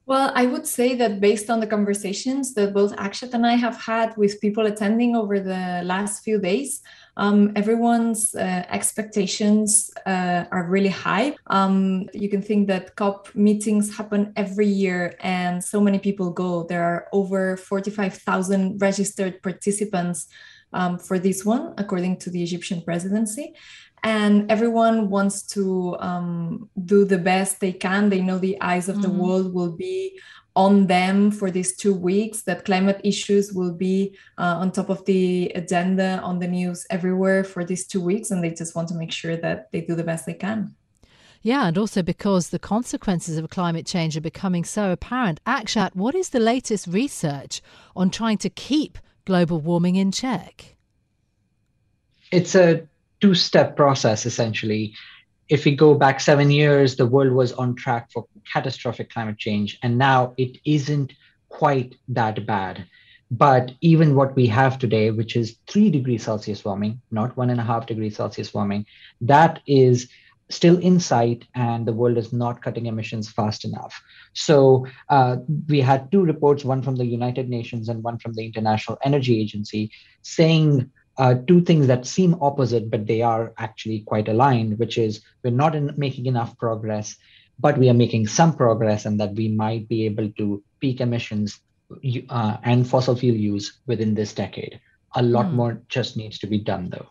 Well, 0.06 0.32
I 0.34 0.46
would 0.46 0.66
say 0.66 0.96
that 0.96 1.20
based 1.20 1.50
on 1.50 1.60
the 1.60 1.68
conversations 1.68 2.54
that 2.54 2.74
both 2.74 2.96
Akshat 2.96 3.34
and 3.34 3.46
I 3.46 3.56
have 3.56 3.76
had 3.76 4.16
with 4.16 4.40
people 4.40 4.66
attending 4.66 5.18
over 5.18 5.38
the 5.38 5.82
last 5.84 6.24
few 6.24 6.40
days, 6.40 6.82
um, 7.20 7.52
everyone's 7.56 8.34
uh, 8.34 8.64
expectations 8.70 9.92
uh, 10.06 10.46
are 10.52 10.66
really 10.70 10.96
high. 11.08 11.36
Um, 11.48 12.08
you 12.14 12.30
can 12.30 12.42
think 12.42 12.68
that 12.70 12.96
COP 12.96 13.36
meetings 13.36 13.98
happen 13.98 14.32
every 14.38 14.68
year 14.68 15.16
and 15.20 15.62
so 15.62 15.82
many 15.82 16.00
people 16.00 16.32
go. 16.32 16.64
There 16.64 16.82
are 16.82 17.08
over 17.12 17.58
45,000 17.58 18.82
registered 18.82 19.44
participants 19.44 20.28
um, 20.72 20.98
for 20.98 21.20
this 21.20 21.44
one, 21.44 21.74
according 21.78 22.20
to 22.20 22.30
the 22.30 22.42
Egyptian 22.42 22.82
presidency 22.82 23.54
and 24.04 24.50
everyone 24.50 25.10
wants 25.10 25.42
to 25.42 25.98
um, 26.00 26.70
do 26.86 27.04
the 27.04 27.18
best 27.18 27.60
they 27.60 27.74
can 27.74 28.10
they 28.10 28.22
know 28.22 28.38
the 28.38 28.60
eyes 28.62 28.88
of 28.88 28.98
mm-hmm. 28.98 29.04
the 29.04 29.10
world 29.10 29.54
will 29.54 29.72
be 29.72 30.18
on 30.56 30.88
them 30.88 31.32
for 31.32 31.52
these 31.52 31.76
two 31.76 31.94
weeks 31.94 32.42
that 32.44 32.66
climate 32.66 33.00
issues 33.04 33.54
will 33.54 33.74
be 33.74 34.18
uh, 34.38 34.58
on 34.58 34.72
top 34.72 34.90
of 34.90 35.06
the 35.06 35.52
agenda 35.56 36.20
on 36.24 36.40
the 36.40 36.48
news 36.48 36.86
everywhere 36.90 37.44
for 37.44 37.64
these 37.64 37.86
two 37.86 38.02
weeks 38.02 38.32
and 38.32 38.44
they 38.44 38.50
just 38.50 38.76
want 38.76 38.88
to 38.88 38.96
make 38.96 39.12
sure 39.12 39.38
that 39.38 39.72
they 39.72 39.82
do 39.82 39.96
the 39.96 40.04
best 40.04 40.26
they 40.26 40.34
can 40.34 40.76
yeah, 41.42 41.68
and 41.68 41.78
also 41.78 42.04
because 42.04 42.50
the 42.50 42.60
consequences 42.60 43.38
of 43.38 43.50
climate 43.50 43.86
change 43.86 44.18
are 44.18 44.22
becoming 44.22 44.66
so 44.66 44.92
apparent. 44.92 45.40
Akshat, 45.46 45.96
what 45.96 46.14
is 46.14 46.30
the 46.30 46.40
latest 46.40 46.86
research 46.88 47.62
on 47.96 48.10
trying 48.10 48.38
to 48.40 48.50
keep 48.50 48.98
global 49.24 49.62
warming 49.62 49.96
in 49.96 50.12
check? 50.12 50.76
It's 52.32 52.56
a 52.56 52.88
two 53.22 53.36
step 53.36 53.78
process 53.78 54.26
essentially. 54.26 54.94
If 55.50 55.66
we 55.66 55.76
go 55.76 55.96
back 55.96 56.20
seven 56.20 56.52
years, 56.52 56.96
the 56.96 57.08
world 57.08 57.32
was 57.32 57.54
on 57.54 57.76
track 57.76 58.12
for 58.12 58.26
catastrophic 58.52 59.10
climate 59.12 59.38
change, 59.38 59.80
and 59.82 59.98
now 59.98 60.34
it 60.38 60.58
isn't 60.64 61.14
quite 61.50 61.96
that 62.10 62.46
bad. 62.46 62.86
But 63.32 63.72
even 63.82 64.16
what 64.16 64.36
we 64.36 64.48
have 64.48 64.80
today, 64.80 65.12
which 65.12 65.36
is 65.36 65.58
three 65.68 65.90
degrees 65.90 66.24
Celsius 66.24 66.66
warming, 66.66 67.02
not 67.12 67.36
one 67.38 67.50
and 67.50 67.60
a 67.60 67.64
half 67.64 67.86
degrees 67.86 68.16
Celsius 68.16 68.54
warming, 68.54 68.86
that 69.22 69.60
is 69.68 70.10
still 70.50 70.80
in 70.80 71.00
sight 71.00 71.46
and 71.54 71.86
the 71.86 71.94
world 71.94 72.18
is 72.18 72.34
not 72.34 72.62
cutting 72.62 72.88
emissions 72.88 73.30
fast 73.30 73.66
enough. 73.66 74.02
So 74.34 74.88
uh, 75.10 75.38
we 75.68 75.80
had 75.80 76.12
two 76.12 76.24
reports, 76.24 76.66
one 76.66 76.82
from 76.82 76.96
the 76.96 77.06
United 77.06 77.50
Nations 77.50 77.88
and 77.88 78.04
one 78.04 78.18
from 78.18 78.34
the 78.34 78.46
International 78.46 78.98
Energy 79.04 79.40
Agency, 79.40 79.92
saying 80.24 80.90
uh, 81.20 81.36
two 81.48 81.62
things 81.62 81.86
that 81.88 82.08
seem 82.08 82.36
opposite, 82.42 82.90
but 82.90 83.06
they 83.06 83.22
are 83.22 83.54
actually 83.58 84.00
quite 84.02 84.30
aligned, 84.30 84.80
which 84.80 84.98
is 84.98 85.22
we're 85.44 85.52
not 85.52 85.76
in, 85.76 85.94
making 85.98 86.26
enough 86.26 86.58
progress, 86.58 87.18
but 87.60 87.78
we 87.78 87.90
are 87.90 87.94
making 87.94 88.26
some 88.26 88.56
progress 88.56 89.06
and 89.06 89.20
that 89.20 89.34
we 89.34 89.50
might 89.50 89.88
be 89.90 90.06
able 90.06 90.30
to 90.32 90.64
peak 90.80 91.02
emissions 91.02 91.60
uh, 92.30 92.58
and 92.64 92.88
fossil 92.88 93.18
fuel 93.18 93.36
use 93.36 93.80
within 93.86 94.16
this 94.16 94.34
decade. 94.34 94.80
A 95.16 95.22
lot 95.22 95.48
mm. 95.48 95.54
more 95.54 95.82
just 95.90 96.16
needs 96.16 96.40
to 96.40 96.48
be 96.48 96.58
done, 96.58 96.90
though. 96.90 97.10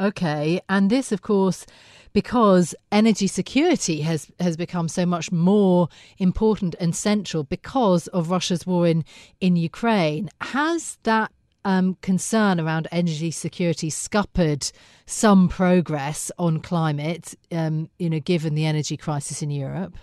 Okay. 0.00 0.60
And 0.70 0.88
this, 0.88 1.12
of 1.12 1.20
course, 1.20 1.66
because 2.14 2.74
energy 2.90 3.26
security 3.26 4.00
has, 4.00 4.30
has 4.40 4.56
become 4.56 4.88
so 4.88 5.04
much 5.04 5.30
more 5.30 5.88
important 6.16 6.74
and 6.80 6.96
central 6.96 7.44
because 7.44 8.06
of 8.08 8.30
Russia's 8.30 8.66
war 8.66 8.86
in, 8.86 9.04
in 9.40 9.56
Ukraine. 9.56 10.30
Has 10.40 10.96
that 11.02 11.30
um, 11.64 11.96
concern 12.02 12.60
around 12.60 12.88
energy 12.92 13.30
security 13.30 13.90
scuppered 13.90 14.70
some 15.06 15.48
progress 15.48 16.30
on 16.38 16.60
climate, 16.60 17.34
um, 17.52 17.88
you 17.98 18.10
know, 18.10 18.20
given 18.20 18.54
the 18.54 18.66
energy 18.66 18.96
crisis 18.96 19.42
in 19.42 19.50
Europe? 19.50 19.96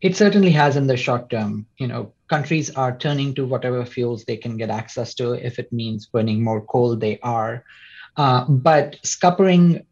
It 0.00 0.16
certainly 0.16 0.50
has 0.50 0.76
in 0.76 0.86
the 0.86 0.96
short 0.96 1.28
term. 1.30 1.66
You 1.78 1.88
know, 1.88 2.12
countries 2.28 2.70
are 2.70 2.96
turning 2.96 3.34
to 3.34 3.44
whatever 3.44 3.84
fuels 3.84 4.24
they 4.24 4.36
can 4.36 4.56
get 4.56 4.70
access 4.70 5.14
to. 5.14 5.32
If 5.32 5.58
it 5.58 5.72
means 5.72 6.06
burning 6.06 6.42
more 6.42 6.60
coal, 6.60 6.94
they 6.96 7.18
are. 7.22 7.64
Uh, 8.16 8.44
but 8.48 8.96
scuppering 9.02 9.84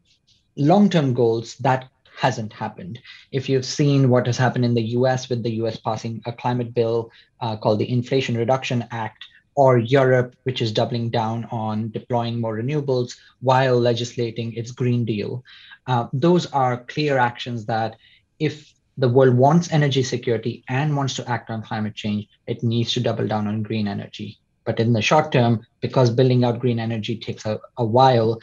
long 0.56 0.88
term 0.88 1.12
goals, 1.12 1.56
that 1.56 1.88
hasn't 2.16 2.52
happened. 2.52 2.98
If 3.30 3.48
you've 3.48 3.64
seen 3.64 4.08
what 4.08 4.26
has 4.26 4.38
happened 4.38 4.64
in 4.64 4.74
the 4.74 4.88
US 4.98 5.28
with 5.28 5.42
the 5.42 5.52
US 5.62 5.76
passing 5.76 6.22
a 6.24 6.32
climate 6.32 6.72
bill 6.72 7.10
uh, 7.40 7.56
called 7.56 7.78
the 7.78 7.90
Inflation 7.90 8.36
Reduction 8.36 8.86
Act, 8.90 9.24
or 9.56 9.78
Europe, 9.78 10.36
which 10.44 10.62
is 10.62 10.70
doubling 10.70 11.10
down 11.10 11.46
on 11.50 11.90
deploying 11.90 12.40
more 12.40 12.58
renewables 12.58 13.16
while 13.40 13.80
legislating 13.80 14.52
its 14.52 14.70
Green 14.70 15.04
Deal, 15.04 15.42
uh, 15.86 16.06
those 16.12 16.46
are 16.52 16.84
clear 16.84 17.18
actions 17.18 17.66
that 17.66 17.96
if 18.38 18.72
the 18.98 19.08
world 19.08 19.34
wants 19.34 19.72
energy 19.72 20.02
security 20.02 20.62
and 20.68 20.96
wants 20.96 21.14
to 21.14 21.28
act 21.28 21.50
on 21.50 21.62
climate 21.62 21.94
change, 21.94 22.28
it 22.46 22.62
needs 22.62 22.92
to 22.92 23.00
double 23.00 23.26
down 23.26 23.46
on 23.46 23.62
green 23.62 23.88
energy. 23.88 24.38
But 24.64 24.80
in 24.80 24.92
the 24.92 25.02
short 25.02 25.32
term, 25.32 25.64
because 25.80 26.10
building 26.10 26.44
out 26.44 26.58
green 26.58 26.78
energy 26.78 27.16
takes 27.16 27.46
a, 27.46 27.60
a 27.76 27.84
while, 27.84 28.40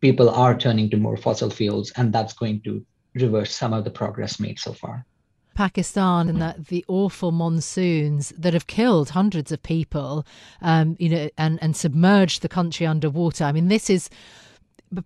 people 0.00 0.28
are 0.28 0.56
turning 0.56 0.90
to 0.90 0.96
more 0.96 1.16
fossil 1.16 1.50
fuels, 1.50 1.92
and 1.96 2.12
that's 2.12 2.34
going 2.34 2.60
to 2.62 2.84
reverse 3.14 3.54
some 3.54 3.72
of 3.72 3.84
the 3.84 3.90
progress 3.90 4.38
made 4.38 4.58
so 4.58 4.72
far. 4.72 5.06
Pakistan 5.56 6.28
and 6.28 6.40
that 6.40 6.66
the 6.66 6.84
awful 6.86 7.32
monsoons 7.32 8.32
that 8.38 8.52
have 8.52 8.66
killed 8.66 9.10
hundreds 9.10 9.50
of 9.50 9.62
people, 9.62 10.24
um, 10.62 10.96
you 10.98 11.08
know, 11.08 11.28
and, 11.36 11.58
and 11.62 11.76
submerged 11.76 12.42
the 12.42 12.48
country 12.48 12.86
underwater. 12.86 13.44
I 13.44 13.52
mean, 13.52 13.68
this 13.68 13.90
is 13.90 14.08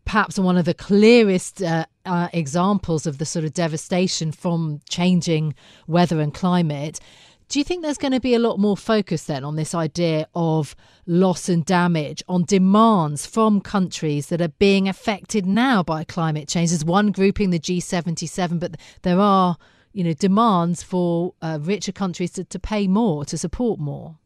perhaps 0.05 0.39
one 0.39 0.59
of 0.59 0.67
the 0.67 0.75
clearest 0.75 1.63
uh, 1.63 1.87
uh, 2.05 2.29
examples 2.33 3.07
of 3.07 3.19
the 3.19 3.25
sort 3.25 3.45
of 3.45 3.55
devastation 3.55 4.33
from 4.33 4.81
changing 4.89 5.55
weather 5.87 6.21
and 6.21 6.35
climate. 6.35 7.01
Do 7.49 7.59
you 7.59 7.65
think 7.65 7.83
there's 7.83 7.99
going 7.99 8.13
to 8.13 8.21
be 8.21 8.35
a 8.35 8.39
lot 8.39 8.61
more 8.61 8.77
focus 8.77 9.25
then 9.25 9.43
on 9.43 9.57
this 9.57 9.75
idea 9.75 10.29
of 10.37 10.77
loss 11.07 11.49
and 11.49 11.65
damage, 11.65 12.23
on 12.29 12.45
demands 12.45 13.27
from 13.27 13.61
countries 13.61 14.29
that 14.29 14.41
are 14.41 14.55
being 14.61 14.89
affected 14.89 15.47
now 15.47 15.83
by 15.83 16.05
climate 16.05 16.49
change? 16.49 16.71
There's 16.71 16.85
one 16.85 17.11
grouping, 17.11 17.51
the 17.51 17.59
G77, 17.59 18.61
but 18.61 18.77
there 19.03 19.19
are, 19.19 19.57
you 19.93 20.05
know, 20.05 20.13
demands 20.13 20.83
for 20.83 21.35
uh, 21.43 21.59
richer 21.61 21.93
countries 21.93 22.33
to, 22.33 22.45
to 22.45 22.59
pay 22.59 22.87
more, 22.87 23.25
to 23.25 23.37
support 23.37 23.79
more. 23.79 24.17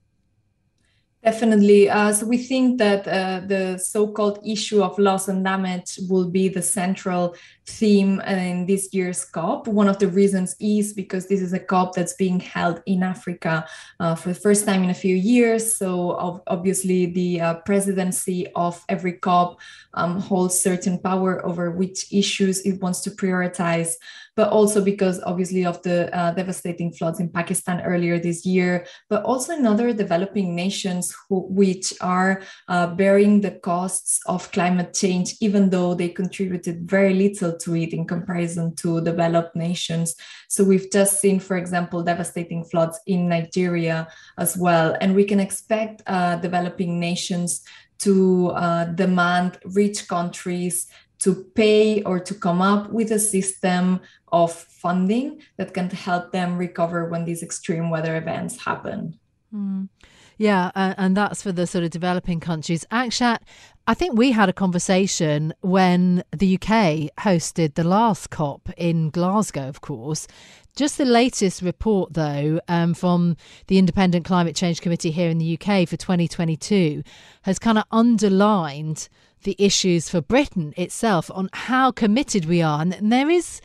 Definitely. 1.25 1.89
Uh, 1.89 2.13
so 2.13 2.27
we 2.27 2.37
think 2.37 2.77
that 2.77 3.09
uh, 3.09 3.41
the 3.47 3.79
so-called 3.79 4.41
issue 4.47 4.83
of 4.83 4.99
loss 4.99 5.27
and 5.27 5.43
damage 5.43 5.99
will 6.11 6.29
be 6.29 6.49
the 6.49 6.61
central 6.61 7.35
theme 7.67 8.21
in 8.21 8.67
this 8.67 8.93
year's 8.93 9.25
COP. 9.25 9.67
One 9.67 9.89
of 9.89 9.99
the 9.99 10.09
reasons 10.09 10.55
is 10.61 10.93
because 10.93 11.27
this 11.27 11.41
is 11.41 11.55
a 11.55 11.59
COP 11.59 11.95
that's 11.95 12.13
being 12.13 12.41
held 12.41 12.83
in 12.85 13.03
Africa 13.03 13.67
uh, 14.01 14.15
for 14.17 14.29
the 14.29 14.35
first 14.35 14.67
time 14.67 14.85
in 14.85 14.91
a 14.91 14.95
few 14.95 15.17
years. 15.17 15.75
So 15.75 16.43
obviously 16.47 17.07
the 17.07 17.41
uh, 17.41 17.55
presidency 17.65 18.47
of 18.55 18.85
every 18.91 19.15
COP 19.15 19.59
um, 19.95 20.21
holds 20.21 20.61
certain 20.61 20.99
power 20.99 21.45
over 21.47 21.71
which 21.71 22.13
issues 22.13 22.61
it 22.67 22.83
wants 22.83 23.01
to 23.01 23.11
prioritize 23.11 23.95
but 24.37 24.49
also 24.49 24.83
because 24.83 25.23
obviously 25.25 25.65
of 25.65 25.81
the 25.83 26.15
uh, 26.17 26.33
devastating 26.33 26.93
floods 26.93 27.21
in 27.21 27.29
Pakistan 27.29 27.81
earlier 27.83 28.19
this 28.19 28.45
year, 28.45 28.87
but 29.09 29.23
also 29.25 29.55
in 29.55 29.67
other 29.67 29.93
developing 29.93 30.55
nations 30.55 31.15
who, 31.29 31.41
which 31.49 31.95
are 32.01 32.43
uh, 32.69 32.87
bearing 32.89 33.41
the 33.41 33.53
costs 33.53 34.21
of 34.27 34.51
climate 34.53 34.95
change, 34.95 35.37
even 35.41 35.71
though 35.71 35.95
they 35.95 36.09
contributed 36.09 36.89
very 36.89 37.15
little 37.15 37.57
to 37.57 37.77
it 37.77 37.93
in 37.93 38.07
comparison 38.07 38.75
to 38.77 39.01
developed 39.03 39.55
nations. 39.55 40.15
So 40.49 40.65
we've 40.65 40.91
just 40.91 41.21
seen, 41.21 41.41
for 41.41 41.57
example, 41.57 42.03
devastating 42.03 42.65
floods 42.65 42.99
in 43.07 43.29
Nigeria 43.29 44.09
as 44.39 44.57
well. 44.57 44.97
And 45.01 45.15
we 45.15 45.25
can 45.25 45.41
expect 45.41 46.03
uh, 46.07 46.37
developing 46.37 46.99
nations 46.99 47.65
to 47.99 48.49
uh, 48.49 48.85
demand 48.87 49.59
rich 49.65 50.09
countries 50.09 50.89
to 51.25 51.35
pay 51.55 52.03
or 52.03 52.21
to 52.21 52.35
come 52.35 52.61
up 52.61 52.91
with 52.91 53.11
a 53.11 53.19
system 53.19 53.99
of 54.31 54.53
funding 54.53 55.41
that 55.57 55.73
can 55.73 55.89
help 55.89 56.33
them 56.33 56.59
recover 56.59 57.09
when 57.09 57.25
these 57.25 57.43
extreme 57.43 57.89
weather 57.89 58.17
events 58.17 58.63
happen. 58.63 59.19
Mm. 59.53 59.89
Yeah, 60.37 60.71
uh, 60.75 60.95
and 60.99 61.17
that's 61.17 61.41
for 61.43 61.53
the 61.53 61.67
sort 61.67 61.85
of 61.85 61.91
developing 61.91 62.41
countries. 62.41 62.85
Akshat, 62.91 63.39
I 63.87 63.93
think 63.93 64.17
we 64.17 64.33
had 64.33 64.49
a 64.49 64.55
conversation 64.55 65.53
when 65.61 66.25
the 66.35 66.55
UK 66.55 67.13
hosted 67.19 67.75
the 67.75 67.85
last 67.85 68.31
COP 68.31 68.71
in 68.79 69.11
Glasgow, 69.11 69.69
of 69.69 69.83
course. 69.83 70.27
Just 70.75 70.97
the 70.97 71.05
latest 71.05 71.61
report, 71.61 72.15
though, 72.15 72.61
um, 72.67 72.95
from 72.95 73.37
the 73.67 73.77
Independent 73.77 74.25
Climate 74.25 74.57
Change 74.57 74.81
Committee 74.81 75.11
here 75.11 75.29
in 75.29 75.37
the 75.37 75.59
UK 75.61 75.87
for 75.87 75.99
2022 75.99 77.03
has 77.43 77.59
kind 77.59 77.77
of 77.77 77.85
underlined 77.91 79.11
the 79.43 79.55
issues 79.59 80.09
for 80.09 80.23
Britain 80.23 80.73
itself 80.79 81.31
on 81.35 81.51
how 81.53 81.91
committed 81.91 82.47
we 82.47 82.63
are. 82.63 82.81
And 82.81 83.13
there 83.13 83.29
is 83.29 83.61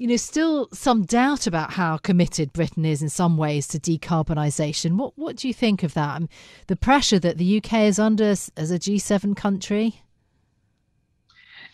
you 0.00 0.06
know, 0.06 0.16
still 0.16 0.66
some 0.72 1.04
doubt 1.04 1.46
about 1.46 1.74
how 1.74 1.98
committed 1.98 2.54
Britain 2.54 2.86
is 2.86 3.02
in 3.02 3.10
some 3.10 3.36
ways 3.36 3.68
to 3.68 3.78
decarbonisation. 3.78 4.96
What 4.96 5.12
what 5.18 5.36
do 5.36 5.46
you 5.46 5.52
think 5.52 5.82
of 5.82 5.92
that? 5.92 6.22
The 6.68 6.76
pressure 6.76 7.18
that 7.18 7.36
the 7.36 7.58
UK 7.58 7.80
is 7.80 7.98
under 7.98 8.30
as 8.30 8.50
a 8.56 8.78
G7 8.78 9.36
country? 9.36 10.00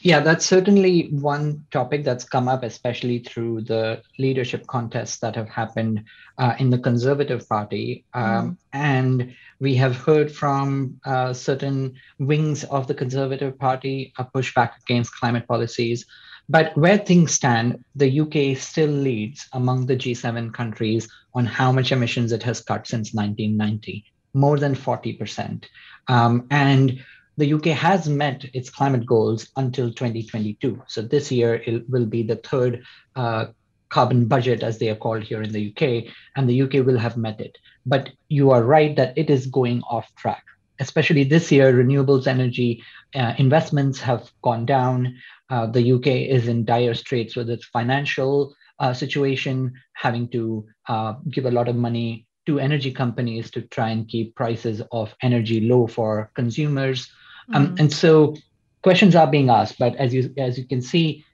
Yeah, 0.01 0.21
that's 0.21 0.45
certainly 0.45 1.09
one 1.13 1.65
topic 1.71 2.05
that's 2.05 2.25
come 2.25 2.49
up, 2.49 2.65
especially 2.65 3.21
through 3.21 3.63
the 3.63 4.03
leadership 4.19 4.67
contests 4.67 5.19
that 5.21 5.37
have 5.37 5.49
happened 5.49 6.05
uh, 6.39 6.55
in 6.59 6.71
the 6.71 6.79
Conservative 6.79 7.49
Party. 7.49 8.05
Um, 8.13 8.25
mm. 8.25 8.57
And 8.73 9.35
we 9.61 9.77
have 9.77 9.97
heard 9.97 10.31
from 10.31 11.01
uh, 11.05 11.33
certain 11.33 11.95
wings 12.19 12.65
of 12.65 12.89
the 12.89 12.95
Conservative 12.95 13.57
Party 13.57 14.13
a 14.19 14.25
pushback 14.25 14.73
against 14.83 15.15
climate 15.15 15.47
policies. 15.47 16.05
But 16.49 16.77
where 16.77 16.99
things 16.99 17.33
stand, 17.33 17.85
the 17.97 18.21
UK 18.21 18.57
still 18.57 18.91
leads 18.91 19.49
among 19.53 19.87
the 19.87 19.97
G7 19.97 20.55
countries 20.55 21.09
on 21.35 21.45
how 21.45 21.73
much 21.73 21.93
emissions 21.93 22.33
it 22.33 22.43
has 22.45 22.61
cut 22.61 22.87
since 22.87 23.13
1990, 23.13 24.05
more 24.35 24.59
than 24.59 24.75
40%. 24.75 25.65
Um, 26.09 26.47
and 26.51 27.01
the 27.37 27.53
UK 27.53 27.67
has 27.67 28.09
met 28.09 28.45
its 28.55 28.71
climate 28.71 29.05
goals 29.05 29.49
until 29.57 29.89
2022. 29.93 30.83
So 30.87 31.03
this 31.03 31.31
year 31.33 31.57
it 31.57 31.89
will 31.91 32.07
be 32.07 32.23
the 32.23 32.37
third 32.37 32.85
uh, 33.17 33.47
carbon 33.89 34.27
budget, 34.27 34.63
as 34.63 34.79
they 34.79 34.89
are 34.89 34.97
called 34.97 35.23
here 35.23 35.43
in 35.43 35.53
the 35.53 35.71
UK, 35.71 36.13
and 36.37 36.49
the 36.49 36.63
UK 36.63 36.87
will 36.87 36.99
have 36.99 37.17
met 37.17 37.41
it. 37.41 37.59
But 37.85 38.11
you 38.29 38.51
are 38.51 38.63
right 38.63 38.97
that 38.97 39.17
it 39.17 39.31
is 39.31 39.47
going 39.47 39.83
off 39.83 40.13
track. 40.15 40.45
Especially 40.81 41.25
this 41.25 41.51
year, 41.51 41.73
renewables 41.73 42.27
energy 42.27 42.83
uh, 43.15 43.35
investments 43.39 44.01
have 44.01 44.31
gone 44.43 44.67
down. 44.67 45.17
Uh, 45.49 45.67
the 45.67 45.93
UK 45.93 46.07
is 46.07 46.49
in 46.49 46.65
dire 46.65 46.95
straits 46.95 47.37
with 47.37 47.49
its 47.49 47.65
financial 47.67 48.55
uh, 48.79 48.93
situation, 48.93 49.73
having 49.95 50.29
to 50.29 50.67
uh, 50.89 51.15
give 51.31 51.47
a 51.47 51.51
lot 51.51 51.69
of 51.69 51.77
money 51.77 52.27
to 52.47 52.61
energy 52.61 52.93
companies 52.93 53.51
to 53.51 53.63
try 53.63 53.91
and 53.91 54.09
keep 54.09 54.35
prices 54.35 54.83
of 54.93 55.15
energy 55.23 55.61
low 55.61 55.87
for 55.87 56.31
consumers. 56.35 57.11
Um, 57.53 57.69
mm. 57.69 57.81
And 57.81 57.93
so 57.93 58.37
questions 58.83 59.15
are 59.17 59.27
being 59.27 59.51
asked, 59.51 59.79
but 59.79 59.97
as 59.97 60.15
you 60.15 60.33
as 60.39 60.59
you 60.59 60.65
can 60.65 60.81
see, 60.81 61.25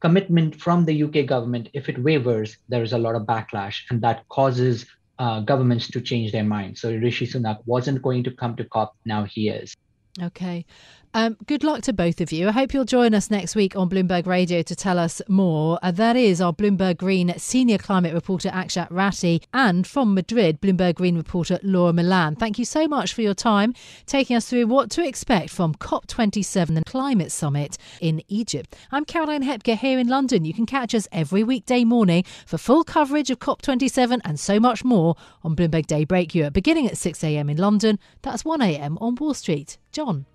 commitment 0.00 0.56
from 0.56 0.84
the 0.84 1.02
UK 1.04 1.26
government, 1.26 1.68
if 1.72 1.88
it 1.88 2.02
wavers, 2.02 2.56
there 2.68 2.82
is 2.82 2.92
a 2.92 2.98
lot 2.98 3.14
of 3.14 3.22
backlash, 3.22 3.82
and 3.90 4.02
that 4.02 4.28
causes 4.28 4.86
uh, 5.20 5.40
governments 5.40 5.86
to 5.88 6.00
change 6.00 6.32
their 6.32 6.44
mind. 6.44 6.78
So 6.78 6.90
Rishi 6.90 7.26
Sunak 7.26 7.58
wasn't 7.66 8.00
going 8.00 8.24
to 8.24 8.30
come 8.30 8.56
to 8.56 8.64
COP, 8.64 8.96
now 9.04 9.24
he 9.24 9.50
is. 9.50 9.76
Okay. 10.20 10.64
Um, 11.12 11.36
good 11.46 11.64
luck 11.64 11.82
to 11.82 11.92
both 11.92 12.20
of 12.20 12.30
you. 12.30 12.46
I 12.46 12.52
hope 12.52 12.72
you'll 12.72 12.84
join 12.84 13.14
us 13.14 13.32
next 13.32 13.56
week 13.56 13.74
on 13.74 13.90
Bloomberg 13.90 14.26
Radio 14.26 14.62
to 14.62 14.76
tell 14.76 14.96
us 14.96 15.20
more. 15.26 15.76
Uh, 15.82 15.90
that 15.90 16.14
is 16.14 16.40
our 16.40 16.52
Bloomberg 16.52 16.98
Green 16.98 17.36
senior 17.36 17.78
climate 17.78 18.14
reporter 18.14 18.48
Akshat 18.50 18.88
Rathi 18.90 19.42
and 19.52 19.84
from 19.88 20.14
Madrid, 20.14 20.60
Bloomberg 20.60 20.94
Green 20.94 21.16
reporter 21.16 21.58
Laura 21.64 21.92
Millan. 21.92 22.36
Thank 22.36 22.60
you 22.60 22.64
so 22.64 22.86
much 22.86 23.12
for 23.12 23.22
your 23.22 23.34
time 23.34 23.74
taking 24.06 24.36
us 24.36 24.48
through 24.48 24.68
what 24.68 24.88
to 24.92 25.04
expect 25.04 25.50
from 25.50 25.74
COP27 25.74 26.76
and 26.76 26.86
Climate 26.86 27.32
Summit 27.32 27.76
in 28.00 28.22
Egypt. 28.28 28.76
I'm 28.92 29.04
Caroline 29.04 29.42
Hepker 29.42 29.74
here 29.74 29.98
in 29.98 30.06
London. 30.06 30.44
You 30.44 30.54
can 30.54 30.66
catch 30.66 30.94
us 30.94 31.08
every 31.10 31.42
weekday 31.42 31.82
morning 31.82 32.22
for 32.46 32.56
full 32.56 32.84
coverage 32.84 33.30
of 33.30 33.40
COP27 33.40 34.20
and 34.24 34.38
so 34.38 34.60
much 34.60 34.84
more 34.84 35.16
on 35.42 35.56
Bloomberg 35.56 35.88
Daybreak 35.88 36.36
Europe, 36.36 36.54
beginning 36.54 36.86
at 36.86 36.96
6 36.96 37.24
a.m. 37.24 37.50
in 37.50 37.56
London. 37.56 37.98
That's 38.22 38.44
1 38.44 38.62
a.m. 38.62 38.96
on 39.00 39.16
Wall 39.16 39.34
Street. 39.34 39.76
John. 39.92 40.26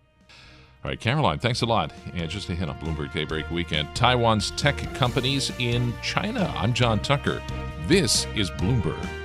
All 0.84 0.92
right, 0.92 1.00
Caroline, 1.00 1.40
thanks 1.40 1.62
a 1.62 1.66
lot. 1.66 1.92
And 2.14 2.30
just 2.30 2.50
a 2.50 2.56
hint 2.56 2.70
on 2.70 2.78
Bloomberg 2.80 3.12
Daybreak 3.12 3.50
Weekend 3.50 3.88
Taiwan's 3.96 4.52
tech 4.52 4.78
companies 4.94 5.52
in 5.58 5.94
China. 6.04 6.54
I'm 6.56 6.74
John 6.74 7.00
Tucker. 7.00 7.42
This 7.88 8.28
is 8.36 8.52
Bloomberg. 8.52 9.25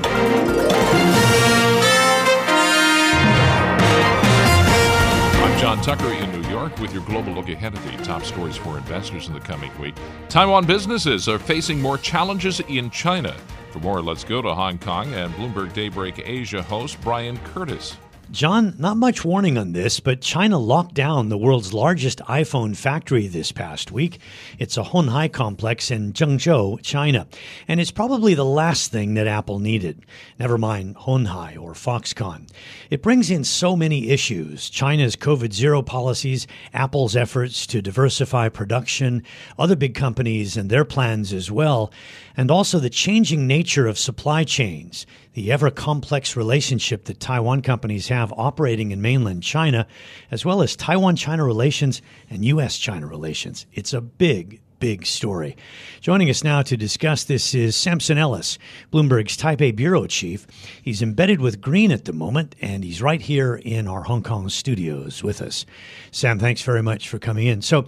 Tucker 5.81 6.13
in 6.13 6.31
New 6.31 6.47
York 6.47 6.77
with 6.77 6.93
your 6.93 7.03
global 7.05 7.33
look 7.33 7.49
ahead 7.49 7.73
at 7.75 7.83
the 7.83 8.03
top 8.03 8.23
stories 8.23 8.55
for 8.55 8.77
investors 8.77 9.27
in 9.27 9.33
the 9.33 9.39
coming 9.39 9.75
week. 9.79 9.95
Taiwan 10.29 10.63
businesses 10.63 11.27
are 11.27 11.39
facing 11.39 11.81
more 11.81 11.97
challenges 11.97 12.59
in 12.59 12.91
China. 12.91 13.35
For 13.71 13.79
more, 13.79 13.99
let's 13.99 14.23
go 14.23 14.43
to 14.43 14.53
Hong 14.53 14.77
Kong 14.77 15.11
and 15.15 15.33
Bloomberg 15.33 15.73
Daybreak 15.73 16.21
Asia 16.23 16.61
host 16.61 17.01
Brian 17.01 17.35
Curtis. 17.39 17.97
John, 18.31 18.75
not 18.77 18.95
much 18.95 19.25
warning 19.25 19.57
on 19.57 19.73
this, 19.73 19.99
but 19.99 20.21
China 20.21 20.57
locked 20.57 20.93
down 20.93 21.27
the 21.27 21.37
world's 21.37 21.73
largest 21.73 22.19
iPhone 22.29 22.77
factory 22.77 23.27
this 23.27 23.51
past 23.51 23.91
week. 23.91 24.19
It's 24.57 24.77
a 24.77 24.83
Hon 24.83 25.09
Hai 25.09 25.27
complex 25.27 25.91
in 25.91 26.13
Zhengzhou, 26.13 26.81
China. 26.81 27.27
And 27.67 27.81
it's 27.81 27.91
probably 27.91 28.33
the 28.33 28.45
last 28.45 28.89
thing 28.89 29.15
that 29.15 29.27
Apple 29.27 29.59
needed. 29.59 30.05
Never 30.39 30.57
mind 30.57 30.95
Hon 30.99 31.25
Hai 31.25 31.57
or 31.57 31.73
Foxconn. 31.73 32.47
It 32.89 33.01
brings 33.01 33.29
in 33.29 33.43
so 33.43 33.75
many 33.75 34.09
issues 34.09 34.69
China's 34.69 35.17
COVID 35.17 35.51
zero 35.51 35.81
policies, 35.81 36.47
Apple's 36.73 37.17
efforts 37.17 37.67
to 37.67 37.81
diversify 37.81 38.47
production, 38.47 39.23
other 39.59 39.75
big 39.75 39.93
companies 39.93 40.55
and 40.55 40.69
their 40.69 40.85
plans 40.85 41.33
as 41.33 41.51
well, 41.51 41.91
and 42.37 42.49
also 42.49 42.79
the 42.79 42.89
changing 42.89 43.45
nature 43.45 43.87
of 43.87 43.99
supply 43.99 44.45
chains 44.45 45.05
the 45.33 45.51
ever 45.51 45.71
complex 45.71 46.35
relationship 46.35 47.05
that 47.05 47.19
Taiwan 47.19 47.61
companies 47.61 48.09
have 48.09 48.33
operating 48.37 48.91
in 48.91 49.01
mainland 49.01 49.43
China, 49.43 49.87
as 50.29 50.43
well 50.43 50.61
as 50.61 50.75
Taiwan 50.75 51.15
China 51.15 51.45
relations 51.45 52.01
and 52.29 52.43
U.S. 52.45 52.77
China 52.77 53.07
relations. 53.07 53.65
It's 53.73 53.93
a 53.93 54.01
big, 54.01 54.61
big 54.81 55.05
story. 55.05 55.55
Joining 56.01 56.27
us 56.29 56.43
now 56.43 56.63
to 56.63 56.75
discuss 56.75 57.23
this 57.23 57.53
is 57.53 57.75
Samson 57.75 58.17
Ellis, 58.17 58.57
Bloomberg's 58.91 59.37
Taipei 59.37 59.73
bureau 59.73 60.07
chief. 60.07 60.47
He's 60.81 61.03
embedded 61.03 61.39
with 61.39 61.61
Green 61.61 61.91
at 61.91 62.05
the 62.05 62.13
moment, 62.13 62.55
and 62.59 62.83
he's 62.83 62.99
right 62.99 63.21
here 63.21 63.55
in 63.55 63.87
our 63.87 64.01
Hong 64.01 64.23
Kong 64.23 64.49
studios 64.49 65.23
with 65.23 65.39
us. 65.39 65.67
Sam, 66.09 66.39
thanks 66.39 66.63
very 66.63 66.81
much 66.81 67.07
for 67.07 67.19
coming 67.19 67.45
in. 67.45 67.61
So, 67.61 67.85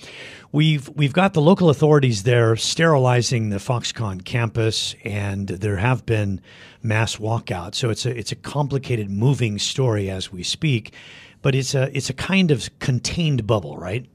we've 0.51 0.87
we've 0.89 1.13
got 1.13 1.33
the 1.33 1.41
local 1.41 1.71
authorities 1.71 2.23
there 2.23 2.55
sterilizing 2.55 3.49
the 3.49 3.57
Foxconn 3.57 4.23
campus, 4.23 4.95
and 5.03 5.47
there 5.47 5.77
have 5.77 6.05
been 6.05 6.41
mass 6.83 7.15
walkouts. 7.15 7.75
So 7.75 7.89
it's 7.89 8.05
a 8.05 8.15
it's 8.15 8.31
a 8.31 8.35
complicated, 8.35 9.09
moving 9.09 9.57
story 9.57 10.11
as 10.11 10.31
we 10.31 10.43
speak, 10.43 10.93
but 11.41 11.55
it's 11.55 11.73
a 11.73 11.89
it's 11.97 12.11
a 12.11 12.13
kind 12.13 12.51
of 12.51 12.69
contained 12.77 13.47
bubble, 13.47 13.77
right? 13.77 14.05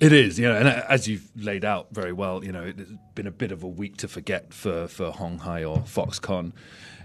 It 0.00 0.12
is, 0.12 0.38
you 0.38 0.48
know, 0.48 0.56
and 0.56 0.68
as 0.68 1.06
you've 1.08 1.28
laid 1.36 1.64
out 1.64 1.88
very 1.92 2.12
well, 2.12 2.44
you 2.44 2.52
know, 2.52 2.62
it's 2.64 2.90
been 3.14 3.26
a 3.26 3.32
bit 3.32 3.52
of 3.52 3.62
a 3.62 3.68
week 3.68 3.96
to 3.98 4.08
forget 4.08 4.52
for 4.52 4.88
for 4.88 5.10
Hon 5.10 5.38
Hai 5.38 5.64
or 5.64 5.78
Foxconn, 5.78 6.52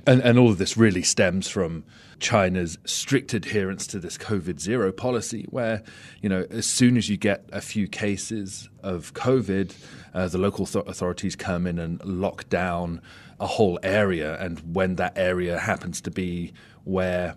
and 0.06 0.22
and 0.22 0.40
all 0.40 0.50
of 0.50 0.58
this 0.58 0.78
really 0.78 1.04
stems 1.04 1.48
from 1.48 1.84
China's 2.20 2.78
strict 2.86 3.34
adherence 3.34 3.86
to 3.88 4.00
this 4.00 4.18
COVID 4.18 4.60
zero 4.60 4.92
policy, 4.92 5.46
where 5.50 5.84
you 6.22 6.30
know 6.30 6.46
as 6.50 6.66
soon 6.66 6.98
as 6.98 7.10
you 7.10 7.18
get 7.18 7.48
a 7.52 7.62
few 7.62 7.88
cases 7.88 8.70
of 8.82 9.14
COVID, 9.14 9.74
uh, 10.14 10.28
the 10.28 10.38
local 10.38 10.66
th- 10.66 10.86
authorities 10.88 11.36
come 11.36 11.68
in 11.68 11.78
and 11.78 12.04
lock 12.04 12.50
down 12.50 13.02
a 13.40 13.48
whole 13.48 13.80
area, 13.84 14.40
and 14.40 14.60
when 14.74 14.96
that 14.96 15.14
area 15.16 15.60
happens 15.60 16.02
to 16.02 16.12
be 16.12 16.54
where 16.86 17.36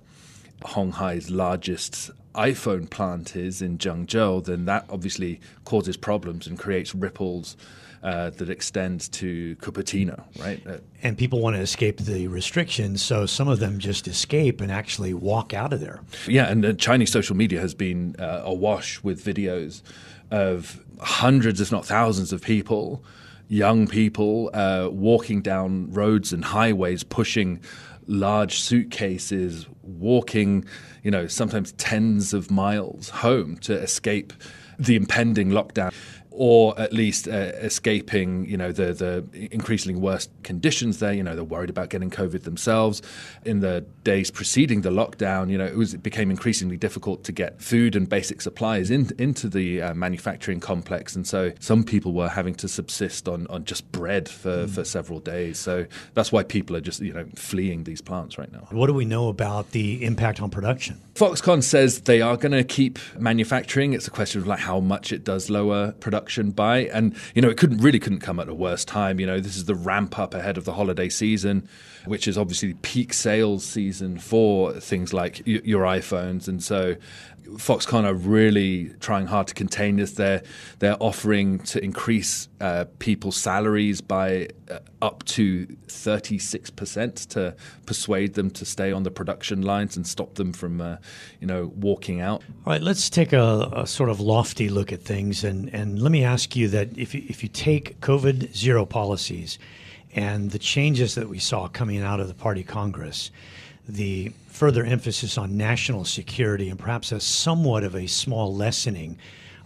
Hon 0.65 0.93
Hai's 0.93 1.31
largest 1.31 2.11
iPhone 2.35 2.89
plant 2.89 3.35
is 3.37 3.61
in 3.61 3.79
Zhengzhou, 3.79 4.45
then 4.45 4.65
that 4.67 4.85
obviously 4.89 5.41
causes 5.65 5.97
problems 5.97 6.47
and 6.47 6.59
creates 6.59 6.95
ripples 6.95 7.57
uh, 8.03 8.31
that 8.31 8.49
extends 8.49 9.09
to 9.09 9.57
Cupertino, 9.57 10.25
right? 10.39 10.65
Uh, 10.67 10.79
and 11.03 11.19
people 11.19 11.41
want 11.41 11.57
to 11.57 11.63
escape 11.63 11.99
the 11.99 12.29
restrictions, 12.29 13.03
so 13.03 13.27
some 13.27 13.49
of 13.49 13.59
them 13.59 13.79
just 13.79 14.09
escape 14.09 14.61
and 14.61 14.73
actually 14.73 15.13
walk 15.13 15.53
out 15.53 15.73
of 15.73 15.81
there. 15.81 16.01
Yeah, 16.27 16.47
and 16.47 16.65
uh, 16.65 16.73
Chinese 16.75 17.13
social 17.13 17.37
media 17.37 17.61
has 17.61 17.75
been 17.75 18.17
uh, 18.19 18.43
awash 18.45 19.03
with 19.03 19.23
videos 19.23 19.83
of 20.31 20.83
hundreds, 21.01 21.61
if 21.61 21.73
not 21.73 21.85
thousands, 21.85 22.33
of 22.33 22.41
people, 22.41 23.05
young 23.49 23.87
people, 23.87 24.51
uh, 24.55 24.89
walking 24.91 25.43
down 25.43 25.93
roads 25.93 26.33
and 26.33 26.45
highways, 26.45 27.03
pushing 27.03 27.61
large 28.07 28.61
suitcases, 28.61 29.67
walking, 29.83 30.65
you 31.03 31.11
know, 31.11 31.27
sometimes 31.27 31.73
tens 31.73 32.35
of 32.35 32.51
miles 32.51 33.09
home 33.11 33.57
to 33.59 33.75
escape 33.75 34.33
the 34.79 34.97
impending 34.97 35.51
lockdown 35.51 35.93
or 36.31 36.79
at 36.79 36.93
least 36.93 37.27
uh, 37.27 37.33
escaping, 37.33 38.49
you 38.49 38.57
know, 38.57 38.71
the 38.71 38.93
the 38.93 39.49
increasingly 39.53 40.01
worse 40.01 40.29
conditions 40.43 41.01
there. 41.01 41.13
You 41.13 41.23
know, 41.23 41.35
they're 41.35 41.45
worried 41.45 41.71
about 41.71 41.91
getting 41.91 42.11
COVID 42.11 42.45
themselves. 42.45 43.03
In 43.45 43.61
the 43.61 43.85
days 44.05 44.31
preceding 44.31 44.83
the 44.83 44.91
lockdown, 44.91 45.51
you 45.51 45.59
know, 45.59 45.67
it 45.67 45.77
was 45.77 45.95
it 45.95 46.03
became 46.03 46.31
increasingly 46.31 46.77
difficult 46.77 47.25
to 47.25 47.33
get 47.33 47.61
food 47.61 47.97
and 47.97 48.09
basic 48.09 48.41
supplies 48.41 48.91
in, 48.91 49.11
into 49.19 49.49
the 49.49 49.83
uh, 49.83 49.95
manufacturing 49.95 50.61
complex, 50.61 51.17
and 51.17 51.27
so 51.27 51.53
some 51.59 51.83
people 51.83 52.13
were 52.13 52.29
having 52.29 52.55
to 52.57 52.69
subsist 52.69 53.29
on 53.29 53.47
on 53.49 53.65
just 53.65 53.91
bread 53.91 54.29
for, 54.29 54.67
mm. 54.67 54.71
for 54.71 54.85
several 54.85 55.19
days. 55.19 55.59
So 55.59 55.87
that's 56.15 56.31
why 56.31 56.45
people 56.45 56.77
are 56.77 56.81
just 56.81 57.01
you 57.01 57.13
know 57.13 57.27
fleeing 57.35 57.85
these 57.85 58.01
plants 58.01 58.39
right 58.39 58.53
now. 58.53 58.69
What 58.71 58.87
do 58.87 58.95
we 58.95 59.05
know 59.05 59.29
about 59.29 59.73
the 59.73 60.05
impact 60.05 60.41
on 60.41 60.51
production? 60.51 61.01
Foxconn 61.15 61.63
says 61.63 62.03
they 62.03 62.21
are 62.21 62.37
going 62.37 62.53
to 62.53 62.65
keep 62.65 62.99
manufacturing. 63.19 63.95
It's 63.95 64.07
a 64.07 64.11
question 64.13 64.41
of 64.41 64.47
like 64.47 64.61
how 64.61 64.79
much 64.79 65.13
it 65.13 65.25
does 65.25 65.51
lower 65.51 65.93
production 65.93 66.20
production 66.21 66.51
by. 66.51 66.81
And, 66.87 67.17
you 67.35 67.43
know, 67.43 67.49
it 67.49 67.57
couldn't 67.57 67.79
really 67.79 67.99
couldn't 67.99 68.21
come 68.21 68.39
at 68.41 68.49
a 68.49 68.55
worse 68.55 68.85
time. 68.85 69.21
You 69.21 69.27
know, 69.27 69.41
this 69.41 69.57
is 69.57 69.65
the 69.65 69.75
ramp 69.75 70.19
up 70.19 70.35
ahead 70.35 70.59
of 70.59 70.65
the 70.65 70.73
holiday 70.73 71.09
season, 71.09 71.69
which 72.05 72.29
is 72.29 72.37
obviously 72.37 72.75
peak 72.83 73.13
sales 73.13 73.65
season 73.65 74.19
for 74.19 74.73
things 74.75 75.13
like 75.13 75.43
y- 75.47 75.61
your 75.65 75.85
iPhones. 75.85 76.47
And 76.49 76.63
so 76.63 76.97
Foxconn 77.57 78.05
are 78.05 78.15
really 78.15 78.91
trying 79.01 79.27
hard 79.27 79.47
to 79.49 79.55
contain 79.55 79.97
this. 79.97 80.13
They're 80.13 80.43
they're 80.79 80.97
offering 81.01 81.59
to 81.61 81.83
increase 81.83 82.49
uh, 82.61 82.85
people's 82.99 83.37
salaries 83.37 84.01
by 84.01 84.49
uh, 84.71 84.79
up 85.03 85.25
to 85.25 85.67
thirty 85.89 86.39
six 86.39 86.71
percent 86.71 87.17
to 87.31 87.55
persuade 87.87 88.35
them 88.35 88.51
to 88.53 88.65
stay 88.65 88.93
on 88.93 89.03
the 89.03 89.11
production 89.11 89.63
lines 89.63 89.97
and 89.97 90.07
stop 90.07 90.35
them 90.35 90.53
from, 90.53 90.81
uh, 90.81 90.97
you 91.41 91.47
know, 91.47 91.73
walking 91.77 92.21
out. 92.21 92.43
All 92.67 92.73
right, 92.73 92.83
let's 92.83 93.11
take 93.11 93.33
a, 93.33 93.71
a, 93.73 93.87
sort 93.87 94.11
of 94.11 94.21
lofty 94.21 94.69
look 94.69 94.93
at 94.93 95.03
things, 95.03 95.45
and 95.45 95.69
and 95.75 96.01
let 96.01 96.13
me 96.13 96.25
ask 96.25 96.55
you 96.57 96.69
that 96.69 96.97
if 96.97 97.15
you, 97.15 97.25
if 97.29 97.43
you 97.43 97.49
take 97.49 98.01
COVID 98.01 98.55
zero 98.55 98.87
policies 98.87 99.59
and 100.13 100.51
the 100.51 100.59
changes 100.59 101.15
that 101.15 101.29
we 101.29 101.39
saw 101.39 101.69
coming 101.69 102.03
out 102.03 102.21
of 102.21 102.29
the 102.29 102.35
party 102.35 102.65
Congress 102.65 103.31
the 103.91 104.33
further 104.49 104.85
emphasis 104.85 105.39
on 105.39 105.57
national 105.57 106.05
security 106.05 106.69
and 106.69 106.79
perhaps 106.79 107.13
a 107.13 107.21
somewhat 107.21 107.85
of 107.85 107.95
a 107.95 108.07
small 108.07 108.55
lessening 108.55 109.19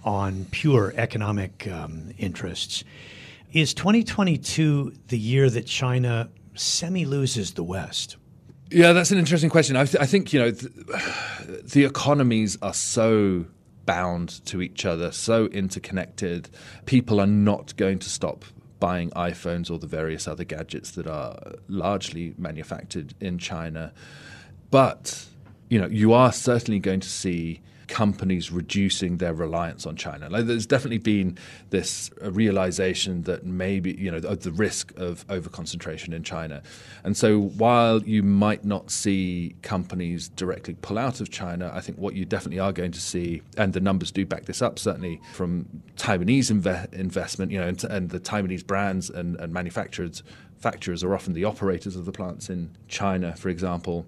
on 0.04 0.44
pure 0.50 0.92
economic 0.96 1.68
um, 1.68 2.12
interests. 2.18 2.84
Is 3.52 3.72
2022 3.74 4.92
the 5.08 5.18
year 5.18 5.48
that 5.50 5.66
China 5.66 6.28
semi 6.54 7.04
loses 7.04 7.54
the 7.54 7.62
West? 7.62 8.16
Yeah, 8.70 8.92
that's 8.92 9.10
an 9.10 9.18
interesting 9.18 9.50
question. 9.50 9.76
I, 9.76 9.84
th- 9.84 10.02
I 10.02 10.06
think, 10.06 10.32
you 10.32 10.40
know, 10.40 10.50
th- 10.50 10.72
the 11.64 11.84
economies 11.84 12.58
are 12.62 12.74
so 12.74 13.46
bound 13.86 14.44
to 14.46 14.62
each 14.62 14.84
other, 14.84 15.12
so 15.12 15.46
interconnected. 15.46 16.48
People 16.86 17.20
are 17.20 17.26
not 17.26 17.76
going 17.76 17.98
to 18.00 18.08
stop 18.08 18.44
buying 18.84 19.08
iPhones 19.12 19.70
or 19.70 19.78
the 19.78 19.86
various 19.86 20.28
other 20.28 20.44
gadgets 20.44 20.90
that 20.90 21.06
are 21.06 21.54
largely 21.68 22.34
manufactured 22.36 23.14
in 23.18 23.38
China. 23.38 23.94
But, 24.70 25.24
you 25.70 25.80
know, 25.80 25.86
you 25.86 26.12
are 26.12 26.30
certainly 26.30 26.80
going 26.80 27.00
to 27.00 27.08
see 27.08 27.62
companies 27.88 28.50
reducing 28.50 29.18
their 29.18 29.34
reliance 29.34 29.86
on 29.86 29.96
China. 29.96 30.28
Like 30.28 30.46
there's 30.46 30.66
definitely 30.66 30.98
been 30.98 31.38
this 31.70 32.10
uh, 32.22 32.30
realization 32.30 33.22
that 33.22 33.44
maybe 33.44 33.92
you 33.92 34.10
know 34.10 34.20
the 34.20 34.52
risk 34.52 34.92
of 34.96 35.26
overconcentration 35.28 36.12
in 36.12 36.22
China, 36.22 36.62
and 37.02 37.16
so 37.16 37.40
while 37.40 38.02
you 38.02 38.22
might 38.22 38.64
not 38.64 38.90
see 38.90 39.54
companies 39.62 40.28
directly 40.28 40.74
pull 40.82 40.98
out 40.98 41.20
of 41.20 41.30
China, 41.30 41.70
I 41.74 41.80
think 41.80 41.98
what 41.98 42.14
you 42.14 42.24
definitely 42.24 42.60
are 42.60 42.72
going 42.72 42.92
to 42.92 43.00
see, 43.00 43.42
and 43.56 43.72
the 43.72 43.80
numbers 43.80 44.10
do 44.10 44.24
back 44.26 44.44
this 44.44 44.62
up, 44.62 44.78
certainly 44.78 45.20
from 45.32 45.66
Taiwanese 45.96 46.50
inve- 46.50 46.92
investment, 46.94 47.50
you 47.50 47.58
know, 47.58 47.68
and, 47.68 47.82
and 47.84 48.10
the 48.10 48.20
Taiwanese 48.20 48.66
brands 48.66 49.10
and, 49.10 49.36
and 49.36 49.52
manufacturers. 49.52 50.22
Facturers 50.62 51.04
are 51.04 51.14
often 51.14 51.34
the 51.34 51.44
operators 51.44 51.94
of 51.94 52.06
the 52.06 52.12
plants 52.12 52.48
in 52.48 52.70
China, 52.88 53.36
for 53.36 53.50
example 53.50 54.06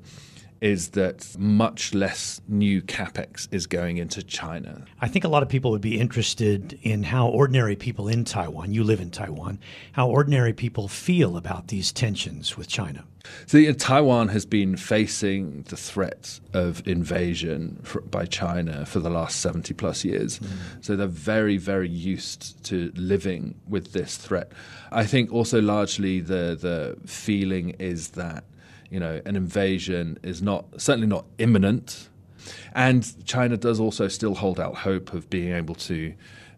is 0.60 0.90
that 0.90 1.36
much 1.38 1.94
less 1.94 2.40
new 2.48 2.82
capex 2.82 3.48
is 3.50 3.66
going 3.66 3.98
into 3.98 4.22
China. 4.22 4.84
I 5.00 5.08
think 5.08 5.24
a 5.24 5.28
lot 5.28 5.42
of 5.42 5.48
people 5.48 5.70
would 5.70 5.80
be 5.80 5.98
interested 5.98 6.78
in 6.82 7.02
how 7.02 7.28
ordinary 7.28 7.76
people 7.76 8.08
in 8.08 8.24
Taiwan, 8.24 8.72
you 8.72 8.82
live 8.84 9.00
in 9.00 9.10
Taiwan, 9.10 9.58
how 9.92 10.08
ordinary 10.08 10.52
people 10.52 10.88
feel 10.88 11.36
about 11.36 11.68
these 11.68 11.92
tensions 11.92 12.56
with 12.56 12.68
China. 12.68 13.04
So 13.46 13.58
you 13.58 13.68
know, 13.68 13.74
Taiwan 13.74 14.28
has 14.28 14.46
been 14.46 14.76
facing 14.76 15.62
the 15.62 15.76
threat 15.76 16.40
of 16.52 16.86
invasion 16.86 17.80
for, 17.82 18.00
by 18.02 18.24
China 18.26 18.86
for 18.86 19.00
the 19.00 19.10
last 19.10 19.40
70 19.40 19.74
plus 19.74 20.04
years. 20.04 20.38
Mm. 20.38 20.48
So 20.80 20.96
they're 20.96 21.06
very, 21.06 21.56
very 21.56 21.88
used 21.88 22.62
to 22.64 22.92
living 22.94 23.56
with 23.68 23.92
this 23.92 24.16
threat. 24.16 24.52
I 24.92 25.04
think 25.04 25.32
also 25.32 25.60
largely 25.60 26.20
the, 26.20 26.56
the 26.60 26.96
feeling 27.08 27.70
is 27.78 28.10
that 28.10 28.44
you 28.90 29.00
know, 29.00 29.20
an 29.24 29.36
invasion 29.36 30.18
is 30.22 30.42
not 30.42 30.64
certainly 30.80 31.06
not 31.06 31.24
imminent, 31.38 32.08
and 32.74 33.24
China 33.24 33.56
does 33.56 33.80
also 33.80 34.08
still 34.08 34.34
hold 34.34 34.60
out 34.60 34.76
hope 34.76 35.12
of 35.12 35.28
being 35.30 35.52
able 35.52 35.74
to. 35.74 36.14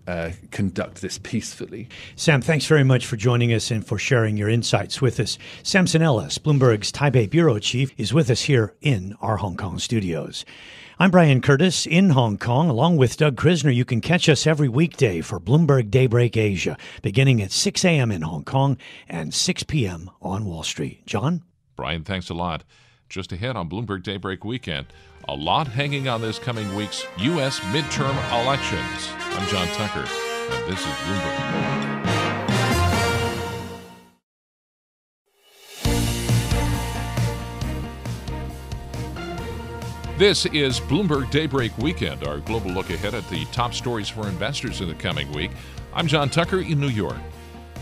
Uh, 0.06 0.32
conduct 0.50 1.02
this 1.02 1.18
peacefully. 1.18 1.86
Sam, 2.16 2.40
thanks 2.40 2.64
very 2.64 2.82
much 2.82 3.04
for 3.04 3.16
joining 3.16 3.52
us 3.52 3.70
and 3.70 3.86
for 3.86 3.98
sharing 3.98 4.38
your 4.38 4.48
insights 4.48 5.02
with 5.02 5.20
us. 5.20 5.36
Samson 5.62 6.00
Ellis, 6.00 6.38
Bloomberg's 6.38 6.90
Taipei 6.90 7.28
bureau 7.28 7.58
chief, 7.58 7.92
is 7.98 8.14
with 8.14 8.30
us 8.30 8.40
here 8.40 8.74
in 8.80 9.14
our 9.20 9.36
Hong 9.36 9.54
Kong 9.54 9.78
studios. 9.78 10.46
I'm 11.00 11.12
Brian 11.12 11.40
Curtis 11.40 11.86
in 11.86 12.10
Hong 12.10 12.38
Kong, 12.38 12.68
along 12.68 12.96
with 12.96 13.18
Doug 13.18 13.36
Krisner. 13.36 13.72
You 13.72 13.84
can 13.84 14.00
catch 14.00 14.28
us 14.28 14.48
every 14.48 14.68
weekday 14.68 15.20
for 15.20 15.38
Bloomberg 15.38 15.90
Daybreak 15.90 16.36
Asia, 16.36 16.76
beginning 17.02 17.40
at 17.40 17.52
6 17.52 17.84
a.m. 17.84 18.10
in 18.10 18.22
Hong 18.22 18.42
Kong 18.42 18.78
and 19.08 19.32
6 19.32 19.62
p.m. 19.64 20.10
on 20.20 20.44
Wall 20.44 20.64
Street. 20.64 21.06
John? 21.06 21.44
Brian, 21.78 22.02
thanks 22.02 22.28
a 22.28 22.34
lot. 22.34 22.64
Just 23.08 23.30
ahead 23.30 23.54
on 23.54 23.70
Bloomberg 23.70 24.02
Daybreak 24.02 24.44
Weekend, 24.44 24.88
a 25.28 25.34
lot 25.36 25.68
hanging 25.68 26.08
on 26.08 26.20
this 26.20 26.36
coming 26.36 26.74
week's 26.74 27.06
U.S. 27.18 27.60
midterm 27.60 28.16
elections. 28.42 29.08
I'm 29.16 29.46
John 29.46 29.68
Tucker, 29.68 30.04
and 30.50 30.72
this 30.72 30.80
is 30.80 30.86
Bloomberg. 30.86 31.38
This 40.18 40.46
is 40.46 40.80
Bloomberg 40.80 41.30
Daybreak 41.30 41.78
Weekend, 41.78 42.24
our 42.24 42.38
global 42.38 42.72
look 42.72 42.90
ahead 42.90 43.14
at 43.14 43.30
the 43.30 43.44
top 43.52 43.72
stories 43.72 44.08
for 44.08 44.26
investors 44.26 44.80
in 44.80 44.88
the 44.88 44.94
coming 44.94 45.32
week. 45.32 45.52
I'm 45.94 46.08
John 46.08 46.28
Tucker 46.28 46.58
in 46.58 46.80
New 46.80 46.88
York. 46.88 47.20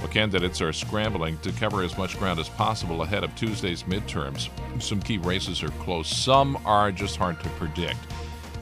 Well, 0.01 0.09
candidates 0.09 0.61
are 0.61 0.73
scrambling 0.73 1.39
to 1.39 1.53
cover 1.53 1.83
as 1.83 1.97
much 1.97 2.19
ground 2.19 2.39
as 2.39 2.49
possible 2.49 3.03
ahead 3.03 3.25
of 3.25 3.35
Tuesday's 3.35 3.85
midterms. 3.85 4.49
Some 4.81 5.01
key 5.01 5.19
races 5.19 5.63
are 5.63 5.71
close, 5.71 6.09
some 6.09 6.59
are 6.65 6.93
just 6.93 7.17
hard 7.17 7.41
to 7.43 7.49
predict. 7.51 7.99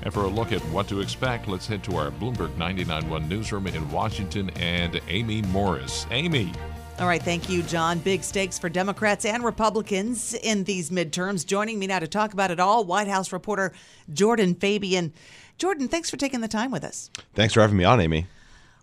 And 0.03 0.13
for 0.13 0.25
a 0.25 0.29
look 0.29 0.53
at 0.53 0.61
what 0.67 0.87
to 0.89 1.01
expect, 1.01 1.49
let's 1.49 1.67
head 1.67 1.83
to 1.85 1.97
our 1.97 2.11
Bloomberg 2.11 2.55
99.1 2.57 3.27
newsroom 3.27 3.67
in 3.67 3.91
Washington 3.91 4.51
and 4.51 5.01
Amy 5.09 5.43
Morris. 5.43 6.07
Amy. 6.11 6.53
All 7.01 7.09
right, 7.09 7.23
thank 7.23 7.49
you, 7.49 7.63
John. 7.65 7.99
Big 7.99 8.23
stakes 8.23 8.57
for 8.57 8.69
Democrats 8.69 9.25
and 9.25 9.43
Republicans 9.43 10.35
in 10.35 10.63
these 10.63 10.91
midterms. 10.91 11.45
Joining 11.45 11.79
me 11.79 11.89
now 11.89 11.99
to 11.99 12.07
talk 12.07 12.33
about 12.35 12.53
it 12.53 12.61
all, 12.61 12.85
White 12.85 13.09
House 13.09 13.33
reporter 13.33 13.73
Jordan 14.13 14.55
Fabian. 14.55 15.13
Jordan, 15.59 15.89
thanks 15.89 16.09
for 16.09 16.17
taking 16.17 16.41
the 16.41 16.49
time 16.49 16.71
with 16.71 16.85
us. 16.85 17.11
Thanks 17.35 17.55
for 17.55 17.63
having 17.63 17.77
me 17.77 17.85
on, 17.85 18.01
Amy. 18.01 18.27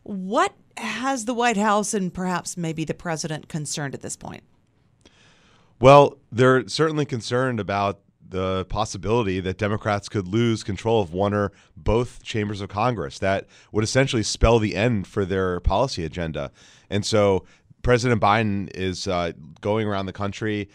What 0.03 0.53
has 0.77 1.25
the 1.25 1.33
White 1.33 1.57
House 1.57 1.93
and 1.93 2.13
perhaps 2.13 2.57
maybe 2.57 2.85
the 2.85 2.93
president 2.93 3.47
concerned 3.47 3.93
at 3.93 4.01
this 4.01 4.15
point? 4.15 4.43
Well, 5.79 6.17
they're 6.31 6.67
certainly 6.67 7.05
concerned 7.05 7.59
about 7.59 8.01
the 8.31 8.65
possibility 8.65 9.39
that 9.41 9.57
Democrats 9.57 10.07
could 10.07 10.27
lose 10.27 10.63
control 10.63 11.01
of 11.01 11.13
one 11.13 11.33
or 11.33 11.51
both 11.75 12.23
chambers 12.23 12.61
of 12.61 12.69
Congress. 12.69 13.19
That 13.19 13.47
would 13.71 13.83
essentially 13.83 14.23
spell 14.23 14.57
the 14.57 14.75
end 14.75 15.05
for 15.05 15.25
their 15.25 15.59
policy 15.59 16.05
agenda. 16.05 16.51
And 16.89 17.05
so 17.05 17.45
President 17.81 18.21
Biden 18.21 18.69
is 18.73 19.07
uh, 19.07 19.33
going 19.59 19.87
around 19.87 20.05
the 20.05 20.13
country 20.13 20.69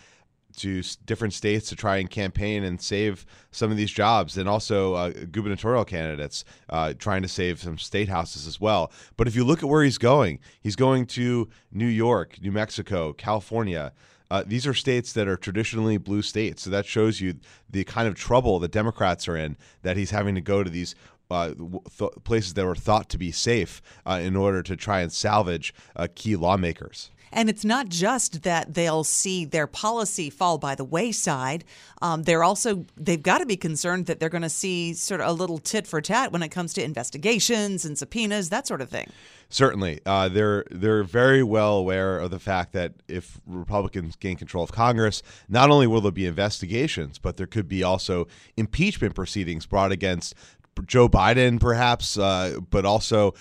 to 0.57 0.83
different 1.05 1.35
states 1.35 1.69
to 1.69 1.77
try 1.77 1.99
and 1.99 2.11
campaign 2.11 2.65
and 2.65 2.81
save 2.81 3.27
some 3.51 3.71
of 3.71 3.77
these 3.77 3.91
jobs, 3.91 4.37
and 4.37 4.49
also 4.49 4.95
uh, 4.95 5.11
gubernatorial 5.31 5.85
candidates 5.85 6.45
uh, 6.71 6.93
trying 6.99 7.23
to 7.23 7.29
save 7.29 7.61
some 7.61 7.79
state 7.79 8.09
houses 8.09 8.47
as 8.47 8.61
well. 8.61 8.91
But 9.17 9.29
if 9.29 9.37
you 9.37 9.45
look 9.45 9.63
at 9.63 9.69
where 9.69 9.85
he's 9.85 9.99
going, 9.99 10.41
he's 10.61 10.77
going 10.77 11.07
to 11.07 11.49
New 11.73 11.87
York, 11.87 12.41
New 12.41 12.53
Mexico, 12.53 13.13
California. 13.13 13.93
Uh, 14.29 14.43
these 14.45 14.67
are 14.67 14.75
states 14.75 15.13
that 15.13 15.29
are 15.29 15.37
traditionally 15.37 15.99
blue 15.99 16.23
states. 16.23 16.63
So 16.63 16.71
that 16.71 16.85
shows 16.85 17.21
you 17.21 17.35
the 17.71 17.85
kind 17.85 18.09
of 18.09 18.17
trouble 18.17 18.59
the 18.59 18.67
Democrats 18.67 19.29
are 19.29 19.37
in 19.37 19.57
that 19.83 19.97
he's 19.97 20.11
having 20.11 20.35
to 20.35 20.41
go 20.41 20.65
to 20.65 20.71
these 20.71 20.97
uh, 21.31 21.53
th- 21.99 22.11
places 22.25 22.55
that 22.55 22.65
were 22.65 22.75
thought 22.75 23.09
to 23.11 23.19
be 23.19 23.33
safe 23.33 23.83
uh, 24.07 24.21
in 24.23 24.37
order 24.37 24.63
to 24.63 24.77
try 24.77 25.01
and 25.01 25.13
salvage 25.13 25.75
uh, 25.97 26.07
key 26.15 26.37
lawmakers. 26.37 27.11
And 27.33 27.51
it's 27.51 27.65
not 27.65 27.89
just 27.89 28.43
that 28.45 28.75
they'll 28.75 29.05
see 29.05 29.45
their 29.45 29.67
policy 29.67 30.31
fall 30.31 30.59
by 30.59 30.75
the 30.75 30.85
wayside. 30.85 31.65
Um, 32.01 32.23
they're 32.23 32.45
also 32.45 32.87
they've 32.97 33.23
got 33.23 33.39
to 33.39 33.47
be 33.47 33.57
concerned 33.57 34.07
that 34.07 34.21
they're 34.21 34.29
going 34.29 34.43
to 34.43 34.49
see 34.49 34.95
sort 34.95 35.21
of 35.21 35.29
a 35.29 35.33
little 35.33 35.59
tit 35.59 35.87
for 35.87 36.01
tat 36.01 36.33
when 36.33 36.43
it 36.43 36.49
comes 36.51 36.73
to 36.75 36.83
investigations 36.83 37.85
and 37.85 37.99
subpoenas, 37.99 38.49
that 38.51 38.67
sort 38.67 38.81
of 38.81 38.89
thing. 38.89 39.11
Certainly, 39.49 40.01
uh, 40.05 40.29
they're 40.29 40.65
they're 40.71 41.05
very 41.05 41.43
well 41.43 41.77
aware 41.77 42.19
of 42.19 42.31
the 42.31 42.41
fact 42.41 42.73
that 42.73 42.95
if 43.07 43.41
Republicans 43.47 44.17
gain 44.17 44.37
control 44.37 44.65
of 44.65 44.73
Congress, 44.73 45.23
not 45.49 45.71
only 45.71 45.87
will 45.87 46.01
there 46.01 46.11
be 46.11 46.27
investigations, 46.27 47.19
but 47.19 47.37
there 47.37 47.47
could 47.47 47.69
be 47.69 47.83
also 47.83 48.27
impeachment 48.57 49.15
proceedings 49.15 49.65
brought 49.65 49.93
against 49.93 50.35
Joe 50.85 51.09
Biden, 51.09 51.61
perhaps, 51.61 52.19
uh, 52.19 52.59
but 52.71 52.85
also 52.85 53.35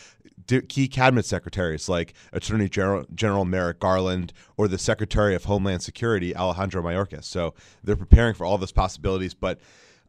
key 0.48 0.88
cabinet 0.88 1.26
secretaries 1.26 1.90
like 1.90 2.14
Attorney 2.32 2.70
General, 2.70 3.06
General 3.14 3.46
Merrick 3.46 3.80
Garland 3.80 4.32
or 4.58 4.68
the 4.68 4.78
Secretary 4.78 5.36
of 5.36 5.46
Homeland 5.46 5.82
Security 5.82 6.36
Alejandro 6.36 6.84
Mayorkas. 6.84 7.24
So 7.26 7.54
they're 7.84 7.96
preparing 7.96 8.36
for 8.36 8.46
all 8.46 8.58
those 8.58 8.72
possibilities, 8.72 9.34
but 9.34 9.60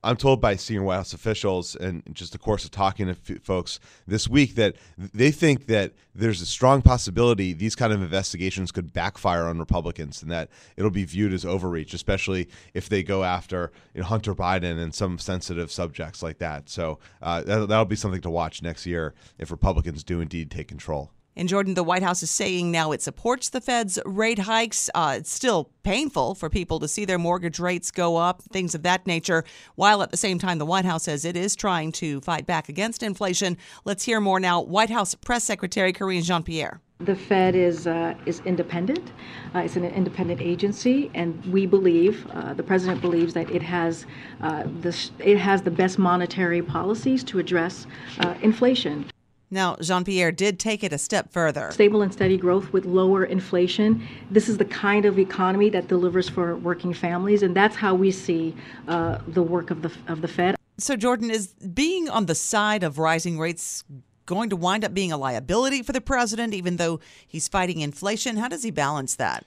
I'm 0.06 0.16
told 0.16 0.40
by 0.40 0.54
senior 0.54 0.84
White 0.84 0.96
House 0.96 1.12
officials 1.12 1.74
and 1.74 2.02
just 2.12 2.30
the 2.30 2.38
course 2.38 2.64
of 2.64 2.70
talking 2.70 3.06
to 3.06 3.12
f- 3.12 3.42
folks 3.42 3.80
this 4.06 4.28
week 4.28 4.54
that 4.54 4.76
they 4.96 5.32
think 5.32 5.66
that 5.66 5.94
there's 6.14 6.40
a 6.40 6.46
strong 6.46 6.80
possibility 6.80 7.52
these 7.52 7.74
kind 7.74 7.92
of 7.92 8.00
investigations 8.00 8.70
could 8.70 8.92
backfire 8.92 9.46
on 9.46 9.58
Republicans 9.58 10.22
and 10.22 10.30
that 10.30 10.48
it'll 10.76 10.92
be 10.92 11.04
viewed 11.04 11.32
as 11.32 11.44
overreach, 11.44 11.92
especially 11.92 12.48
if 12.72 12.88
they 12.88 13.02
go 13.02 13.24
after 13.24 13.72
you 13.94 14.00
know, 14.00 14.06
Hunter 14.06 14.34
Biden 14.34 14.80
and 14.80 14.94
some 14.94 15.18
sensitive 15.18 15.72
subjects 15.72 16.22
like 16.22 16.38
that. 16.38 16.68
So 16.68 17.00
uh, 17.20 17.42
that, 17.42 17.68
that'll 17.68 17.84
be 17.84 17.96
something 17.96 18.22
to 18.22 18.30
watch 18.30 18.62
next 18.62 18.86
year 18.86 19.12
if 19.38 19.50
Republicans 19.50 20.04
do 20.04 20.20
indeed 20.20 20.52
take 20.52 20.68
control. 20.68 21.10
And 21.36 21.48
Jordan, 21.50 21.74
the 21.74 21.84
White 21.84 22.02
House 22.02 22.22
is 22.22 22.30
saying 22.30 22.70
now 22.70 22.92
it 22.92 23.02
supports 23.02 23.50
the 23.50 23.60
Fed's 23.60 23.98
rate 24.06 24.38
hikes. 24.38 24.88
Uh, 24.94 25.16
it's 25.18 25.30
still 25.30 25.70
painful 25.82 26.34
for 26.34 26.48
people 26.48 26.80
to 26.80 26.88
see 26.88 27.04
their 27.04 27.18
mortgage 27.18 27.60
rates 27.60 27.90
go 27.90 28.16
up, 28.16 28.42
things 28.44 28.74
of 28.74 28.82
that 28.84 29.06
nature, 29.06 29.44
while 29.74 30.02
at 30.02 30.10
the 30.10 30.16
same 30.16 30.38
time, 30.38 30.58
the 30.58 30.66
White 30.66 30.86
House 30.86 31.04
says 31.04 31.26
it 31.26 31.36
is 31.36 31.54
trying 31.54 31.92
to 31.92 32.20
fight 32.22 32.46
back 32.46 32.70
against 32.70 33.02
inflation. 33.02 33.58
Let's 33.84 34.04
hear 34.04 34.18
more 34.18 34.40
now. 34.40 34.62
White 34.62 34.90
House 34.90 35.14
Press 35.14 35.44
Secretary 35.44 35.92
Karine 35.92 36.22
Jean 36.22 36.42
Pierre. 36.42 36.80
The 37.00 37.14
Fed 37.14 37.54
is 37.54 37.86
uh, 37.86 38.14
is 38.24 38.40
independent. 38.46 39.12
Uh, 39.54 39.58
it's 39.58 39.76
an 39.76 39.84
independent 39.84 40.40
agency, 40.40 41.10
and 41.14 41.44
we 41.52 41.66
believe 41.66 42.26
uh, 42.30 42.54
the 42.54 42.62
president 42.62 43.02
believes 43.02 43.34
that 43.34 43.50
it 43.50 43.60
has 43.60 44.06
uh, 44.40 44.62
this 44.66 45.10
it 45.18 45.36
has 45.36 45.60
the 45.60 45.70
best 45.70 45.98
monetary 45.98 46.62
policies 46.62 47.22
to 47.24 47.38
address 47.38 47.86
uh, 48.20 48.34
inflation. 48.40 49.04
Now, 49.50 49.76
Jean 49.76 50.04
Pierre 50.04 50.32
did 50.32 50.58
take 50.58 50.82
it 50.82 50.92
a 50.92 50.98
step 50.98 51.30
further. 51.30 51.70
Stable 51.70 52.02
and 52.02 52.12
steady 52.12 52.36
growth 52.36 52.72
with 52.72 52.84
lower 52.84 53.24
inflation. 53.24 54.06
This 54.30 54.48
is 54.48 54.58
the 54.58 54.64
kind 54.64 55.04
of 55.04 55.18
economy 55.18 55.70
that 55.70 55.86
delivers 55.86 56.28
for 56.28 56.56
working 56.56 56.92
families, 56.92 57.42
and 57.42 57.54
that's 57.54 57.76
how 57.76 57.94
we 57.94 58.10
see 58.10 58.56
uh, 58.88 59.18
the 59.28 59.42
work 59.42 59.70
of 59.70 59.82
the 59.82 59.92
of 60.08 60.20
the 60.20 60.28
Fed. 60.28 60.56
So, 60.78 60.96
Jordan, 60.96 61.30
is 61.30 61.48
being 61.54 62.08
on 62.08 62.26
the 62.26 62.34
side 62.34 62.82
of 62.82 62.98
rising 62.98 63.38
rates 63.38 63.84
going 64.26 64.50
to 64.50 64.56
wind 64.56 64.84
up 64.84 64.92
being 64.92 65.12
a 65.12 65.16
liability 65.16 65.82
for 65.82 65.92
the 65.92 66.00
president, 66.00 66.52
even 66.52 66.76
though 66.76 67.00
he's 67.26 67.46
fighting 67.46 67.80
inflation? 67.80 68.36
How 68.36 68.48
does 68.48 68.64
he 68.64 68.72
balance 68.72 69.14
that? 69.16 69.46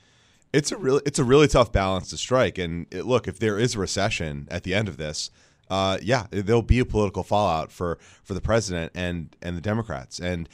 It's 0.54 0.72
a 0.72 0.78
really 0.78 1.02
it's 1.06 1.20
a 1.20 1.24
really 1.24 1.48
tough 1.48 1.72
balance 1.72 2.10
to 2.10 2.18
strike. 2.18 2.58
And 2.58 2.88
it, 2.90 3.06
look, 3.06 3.28
if 3.28 3.38
there 3.38 3.60
is 3.60 3.76
a 3.76 3.80
recession 3.80 4.48
at 4.50 4.64
the 4.64 4.74
end 4.74 4.88
of 4.88 4.98
this, 4.98 5.30
uh, 5.70 5.98
yeah, 6.02 6.28
there'll 6.32 6.62
be 6.62 6.80
a 6.80 6.86
political 6.86 7.24
fallout 7.24 7.72
for 7.72 7.98
for 8.24 8.34
the 8.34 8.42
president 8.42 8.92
and 8.96 9.36
and 9.42 9.56
the 9.56 9.62
Democrats. 9.62 10.20
And 10.20 10.50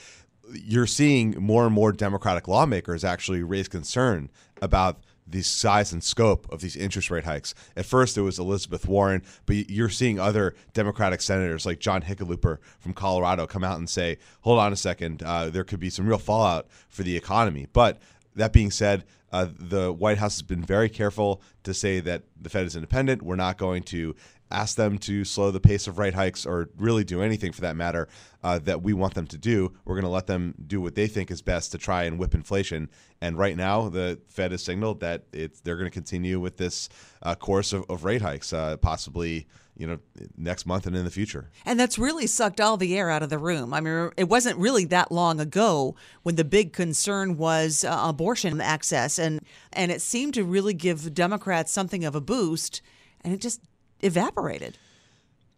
you're 0.54 0.88
seeing 0.88 1.32
more 1.39 1.65
and 1.65 1.73
more 1.73 1.91
Democratic 1.91 2.47
lawmakers 2.47 3.04
actually 3.04 3.43
raise 3.43 3.67
concern 3.67 4.30
about 4.62 4.99
the 5.28 5.41
size 5.41 5.91
and 5.91 6.04
scope 6.04 6.51
of 6.51 6.62
these 6.62 6.75
interest 6.75 7.10
rate 7.10 7.23
hikes. 7.23 7.56
At 7.75 7.86
first, 7.86 8.17
it 8.17 8.21
was 8.21 8.38
Elizabeth 8.38 8.88
Warren, 8.88 9.23
but 9.45 9.69
you're 9.69 9.89
seeing 9.89 10.19
other 10.19 10.54
Democratic 10.73 11.21
senators 11.21 11.65
like 11.65 11.80
John 11.80 12.04
Hickenlooper 12.04 12.60
from 12.80 12.93
Colorado 12.93 13.47
come 13.47 13.63
out 13.63 13.80
and 13.80 13.89
say, 13.89 14.17
"Hold 14.41 14.60
on 14.60 14.71
a 14.71 14.75
second, 14.75 15.23
uh, 15.23 15.49
there 15.49 15.63
could 15.63 15.80
be 15.80 15.89
some 15.89 16.06
real 16.06 16.19
fallout 16.19 16.67
for 16.89 17.04
the 17.04 17.17
economy." 17.17 17.67
But 17.73 17.99
that 18.36 18.54
being 18.54 18.69
said, 18.69 19.04
uh, 19.32 19.47
the 19.58 19.91
White 19.91 20.17
House 20.17 20.36
has 20.36 20.41
been 20.43 20.63
very 20.63 20.89
careful 20.89 21.41
to 21.63 21.73
say 21.73 21.99
that 21.99 22.23
the 22.39 22.49
Fed 22.49 22.65
is 22.65 22.75
independent. 22.75 23.21
We're 23.21 23.36
not 23.36 23.58
going 23.58 23.84
to 23.84 24.15
ask 24.51 24.75
them 24.75 24.97
to 24.99 25.25
slow 25.25 25.51
the 25.51 25.60
pace 25.60 25.88
of 25.88 25.97
rate 25.97 26.13
hikes 26.13 26.45
or 26.45 26.69
really 26.77 27.03
do 27.03 27.21
anything 27.21 27.51
for 27.51 27.62
that 27.62 27.75
matter 27.75 28.08
uh, 28.43 28.60
that 28.60 28.84
we 28.84 28.93
want 28.93 29.15
them 29.15 29.25
to 29.27 29.38
do. 29.38 29.73
We're 29.86 29.95
going 29.95 30.03
to 30.03 30.10
let 30.10 30.27
them 30.27 30.53
do 30.67 30.79
what 30.79 30.95
they 30.95 31.08
think 31.08 31.31
is 31.31 31.41
best 31.41 31.71
to 31.71 31.77
try 31.77 32.03
and 32.03 32.19
whip 32.19 32.36
inflation. 32.36 32.89
And 33.21 33.38
right 33.38 33.58
now, 33.58 33.89
the 33.89 34.19
Fed 34.27 34.51
has 34.51 34.63
signaled 34.63 34.99
that 34.99 35.23
it's 35.34 35.62
they're 35.62 35.77
going 35.77 35.89
to 35.89 35.93
continue 35.93 36.39
with 36.39 36.58
this 36.58 36.89
uh, 37.23 37.36
course 37.36 37.73
of, 37.73 37.86
of, 37.89 38.03
rate 38.03 38.21
hikes, 38.21 38.53
uh, 38.53 38.77
possibly 38.77 39.47
you 39.77 39.88
know 39.88 39.99
next 40.38 40.65
month 40.65 40.86
and 40.86 40.95
in 40.95 41.03
the 41.03 41.12
future. 41.12 41.49
And 41.65 41.79
that's 41.79 41.97
really 41.97 42.27
sucked 42.27 42.62
all 42.62 42.77
the 42.77 42.97
air 42.97 43.10
out 43.10 43.23
of 43.23 43.29
the 43.29 43.39
room. 43.39 43.73
I 43.73 43.81
mean, 43.81 44.12
it 44.15 44.29
wasn't 44.29 44.58
really 44.58 44.86
that 44.86 45.12
long 45.12 45.39
ago 45.39 45.95
when 46.23 46.36
the 46.36 46.45
big 46.45 46.71
concern 46.71 47.38
was 47.38 47.84
uh, 47.84 48.03
abortion 48.03 48.62
access, 48.62 49.17
and 49.17 49.41
and 49.73 49.91
it 49.91 50.01
seemed 50.01 50.36
to 50.36 50.43
really 50.43 50.73
give 50.73 51.13
Democrats 51.13 51.71
something 51.71 52.05
of 52.05 52.15
a 52.15 52.21
boost, 52.21 52.81
and 53.21 53.34
it 53.34 53.41
just 53.41 53.62
evaporated. 54.01 54.77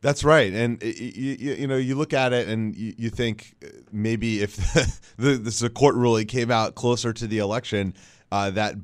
That's 0.02 0.24
right, 0.24 0.54
and 0.54 0.82
you, 0.84 1.36
you, 1.40 1.54
you, 1.54 1.68
know 1.68 1.76
you 1.76 1.96
look 1.96 2.14
at 2.14 2.32
it 2.32 2.48
and 2.48 2.76
you, 2.76 2.94
you 2.98 3.10
think 3.10 3.56
uh, 3.66 3.70
maybe 3.92 4.44
if 4.44 4.56
the, 5.18 5.38
this 5.38 5.68
court 5.70 5.96
ruling 5.96 6.28
came 6.28 6.52
out 6.52 6.76
closer 6.76 7.12
to 7.14 7.26
the 7.26 7.40
election, 7.40 7.96
uh, 8.32 8.52
that 8.52 8.76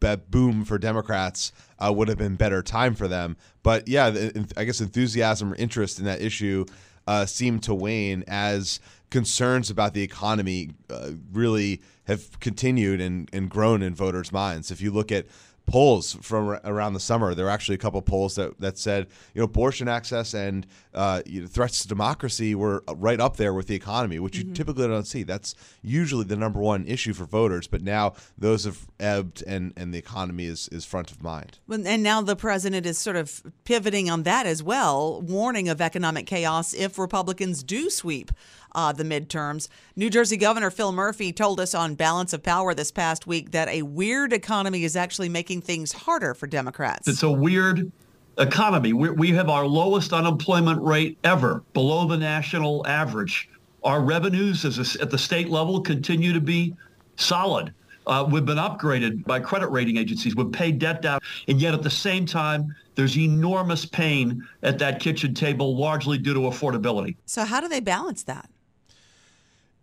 that 0.00 0.30
boom 0.30 0.64
for 0.64 0.78
Democrats 0.78 1.52
uh, 1.78 1.92
would 1.94 2.08
have 2.08 2.18
been 2.18 2.36
better 2.36 2.62
time 2.62 2.94
for 2.94 3.08
them. 3.08 3.36
But 3.62 3.88
yeah, 3.88 4.10
the, 4.10 4.52
I 4.56 4.64
guess 4.64 4.80
enthusiasm 4.80 5.52
or 5.52 5.56
interest 5.56 5.98
in 5.98 6.04
that 6.04 6.20
issue 6.20 6.66
uh, 7.06 7.24
seemed 7.24 7.62
to 7.64 7.74
wane 7.74 8.22
as 8.28 8.80
concerns 9.10 9.70
about 9.70 9.94
the 9.94 10.02
economy 10.02 10.70
uh, 10.90 11.12
really 11.32 11.80
have 12.04 12.38
continued 12.40 13.00
and, 13.00 13.28
and 13.32 13.48
grown 13.48 13.82
in 13.82 13.94
voters' 13.94 14.32
minds. 14.32 14.70
If 14.70 14.80
you 14.80 14.90
look 14.90 15.10
at 15.10 15.26
polls 15.68 16.16
from 16.22 16.58
around 16.64 16.94
the 16.94 17.00
summer. 17.00 17.34
There 17.34 17.44
were 17.44 17.50
actually 17.50 17.76
a 17.76 17.78
couple 17.78 18.00
polls 18.02 18.34
that, 18.36 18.58
that 18.60 18.78
said, 18.78 19.06
you 19.34 19.40
know, 19.40 19.44
abortion 19.44 19.88
access 19.88 20.34
and 20.34 20.66
uh, 20.94 21.22
you 21.26 21.42
know, 21.42 21.46
threats 21.46 21.82
to 21.82 21.88
democracy 21.88 22.54
were 22.54 22.82
right 22.96 23.20
up 23.20 23.36
there 23.36 23.54
with 23.54 23.66
the 23.66 23.74
economy, 23.74 24.18
which 24.18 24.38
mm-hmm. 24.38 24.48
you 24.48 24.54
typically 24.54 24.88
don't 24.88 25.06
see. 25.06 25.22
That's 25.22 25.54
usually 25.82 26.24
the 26.24 26.36
number 26.36 26.58
one 26.58 26.86
issue 26.86 27.12
for 27.12 27.24
voters, 27.24 27.68
but 27.68 27.82
now 27.82 28.14
those 28.36 28.64
have 28.64 28.86
ebbed 28.98 29.42
and, 29.46 29.72
and 29.76 29.92
the 29.92 29.98
economy 29.98 30.46
is, 30.46 30.68
is 30.72 30.84
front 30.84 31.10
of 31.10 31.22
mind. 31.22 31.58
And 31.68 32.02
now 32.02 32.22
the 32.22 32.36
president 32.36 32.86
is 32.86 32.98
sort 32.98 33.16
of 33.16 33.42
pivoting 33.64 34.10
on 34.10 34.22
that 34.24 34.46
as 34.46 34.62
well, 34.62 35.20
warning 35.20 35.68
of 35.68 35.80
economic 35.80 36.26
chaos 36.26 36.74
if 36.74 36.98
Republicans 36.98 37.62
do 37.62 37.90
sweep 37.90 38.32
uh, 38.72 38.92
the 38.92 39.04
midterms. 39.04 39.68
New 39.96 40.10
Jersey 40.10 40.36
Governor 40.36 40.70
Phil 40.70 40.92
Murphy 40.92 41.32
told 41.32 41.60
us 41.60 41.74
on 41.74 41.94
Balance 41.94 42.32
of 42.32 42.42
Power 42.42 42.74
this 42.74 42.90
past 42.90 43.26
week 43.26 43.50
that 43.52 43.68
a 43.68 43.82
weird 43.82 44.32
economy 44.32 44.84
is 44.84 44.96
actually 44.96 45.28
making 45.28 45.62
things 45.62 45.92
harder 45.92 46.34
for 46.34 46.46
Democrats. 46.46 47.08
It's 47.08 47.22
a 47.22 47.30
weird 47.30 47.90
economy. 48.38 48.92
we 48.92 49.10
we 49.10 49.30
have 49.32 49.48
our 49.48 49.66
lowest 49.66 50.12
unemployment 50.12 50.80
rate 50.82 51.18
ever, 51.24 51.62
below 51.72 52.06
the 52.06 52.16
national 52.16 52.86
average. 52.86 53.48
Our 53.84 54.00
revenues 54.00 54.64
as 54.64 54.96
a, 54.96 55.02
at 55.02 55.10
the 55.10 55.18
state 55.18 55.48
level 55.48 55.80
continue 55.80 56.32
to 56.32 56.40
be 56.40 56.74
solid. 57.16 57.72
Uh, 58.08 58.26
we've 58.28 58.46
been 58.46 58.58
upgraded 58.58 59.22
by 59.24 59.38
credit 59.38 59.68
rating 59.68 59.98
agencies. 59.98 60.34
We've 60.34 60.50
paid 60.50 60.78
debt 60.78 61.02
down. 61.02 61.20
And 61.46 61.60
yet 61.60 61.74
at 61.74 61.82
the 61.82 61.90
same 61.90 62.24
time, 62.24 62.74
there's 62.94 63.18
enormous 63.18 63.84
pain 63.84 64.46
at 64.62 64.78
that 64.78 64.98
kitchen 64.98 65.34
table, 65.34 65.76
largely 65.76 66.16
due 66.16 66.32
to 66.32 66.40
affordability. 66.40 67.16
So 67.26 67.44
how 67.44 67.60
do 67.60 67.68
they 67.68 67.80
balance 67.80 68.22
that? 68.24 68.48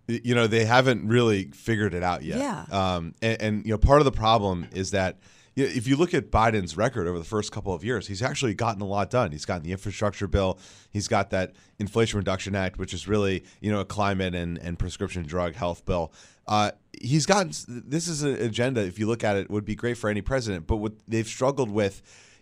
You 0.08 0.36
know 0.36 0.48
they 0.48 0.65
haven't 0.65 1.08
really 1.08 1.46
figured 1.52 1.94
it 1.94 2.04
out 2.04 2.24
yet. 2.24 2.39
Yeah. 2.39 2.65
Um, 2.72 3.13
and, 3.22 3.41
and, 3.41 3.65
you 3.65 3.72
know 3.72 3.78
part 3.78 4.02
of 4.02 4.06
the 4.06 4.12
problem 4.12 4.68
is 4.74 4.91
that 4.91 5.20
you 5.56 5.63
know, 5.63 5.72
if 5.74 5.88
you 5.88 5.96
look 5.96 6.13
at 6.13 6.32
Biden's 6.32 6.76
record 6.76 7.08
over 7.08 7.18
the 7.18 7.26
first 7.26 7.52
couple 7.52 7.74
of 7.74 7.84
years, 7.84 8.08
he's 8.08 8.22
actually 8.22 8.54
gotten 8.54 8.82
a 8.82 8.86
lot 8.86 9.10
done. 9.10 9.32
He's 9.32 9.46
gotten 9.46 9.63
the 9.63 9.72
infrastructure 9.72 10.28
bill. 10.28 10.60
He's 10.91 11.08
got 11.08 11.30
that 11.30 11.54
Inflation 11.80 12.18
Reduction 12.18 12.56
Act, 12.56 12.78
which 12.78 12.94
is 12.94 13.08
really 13.08 13.44
you 13.62 13.72
know 13.72 13.80
a 13.80 13.86
climate 13.86 14.36
and, 14.36 14.58
and 14.58 14.78
prescription 14.78 15.24
drug 15.24 15.56
health 15.56 15.86
bill. 15.86 16.13
Uh, 16.48 16.72
he's 17.02 17.26
gotten 17.26 17.52
this 17.68 18.08
is 18.08 18.22
an 18.22 18.36
agenda. 18.36 18.82
If 18.82 19.00
you 19.00 19.08
look 19.08 19.24
at 19.24 19.38
it, 19.38 19.50
would 19.50 19.65
be 19.65 19.76
great 19.76 19.98
for 19.98 20.10
any 20.10 20.22
president. 20.22 20.68
But 20.68 20.78
what 20.78 20.94
they've 21.08 21.28
struggled 21.28 21.72
with 21.72 22.02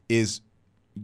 is 0.10 0.42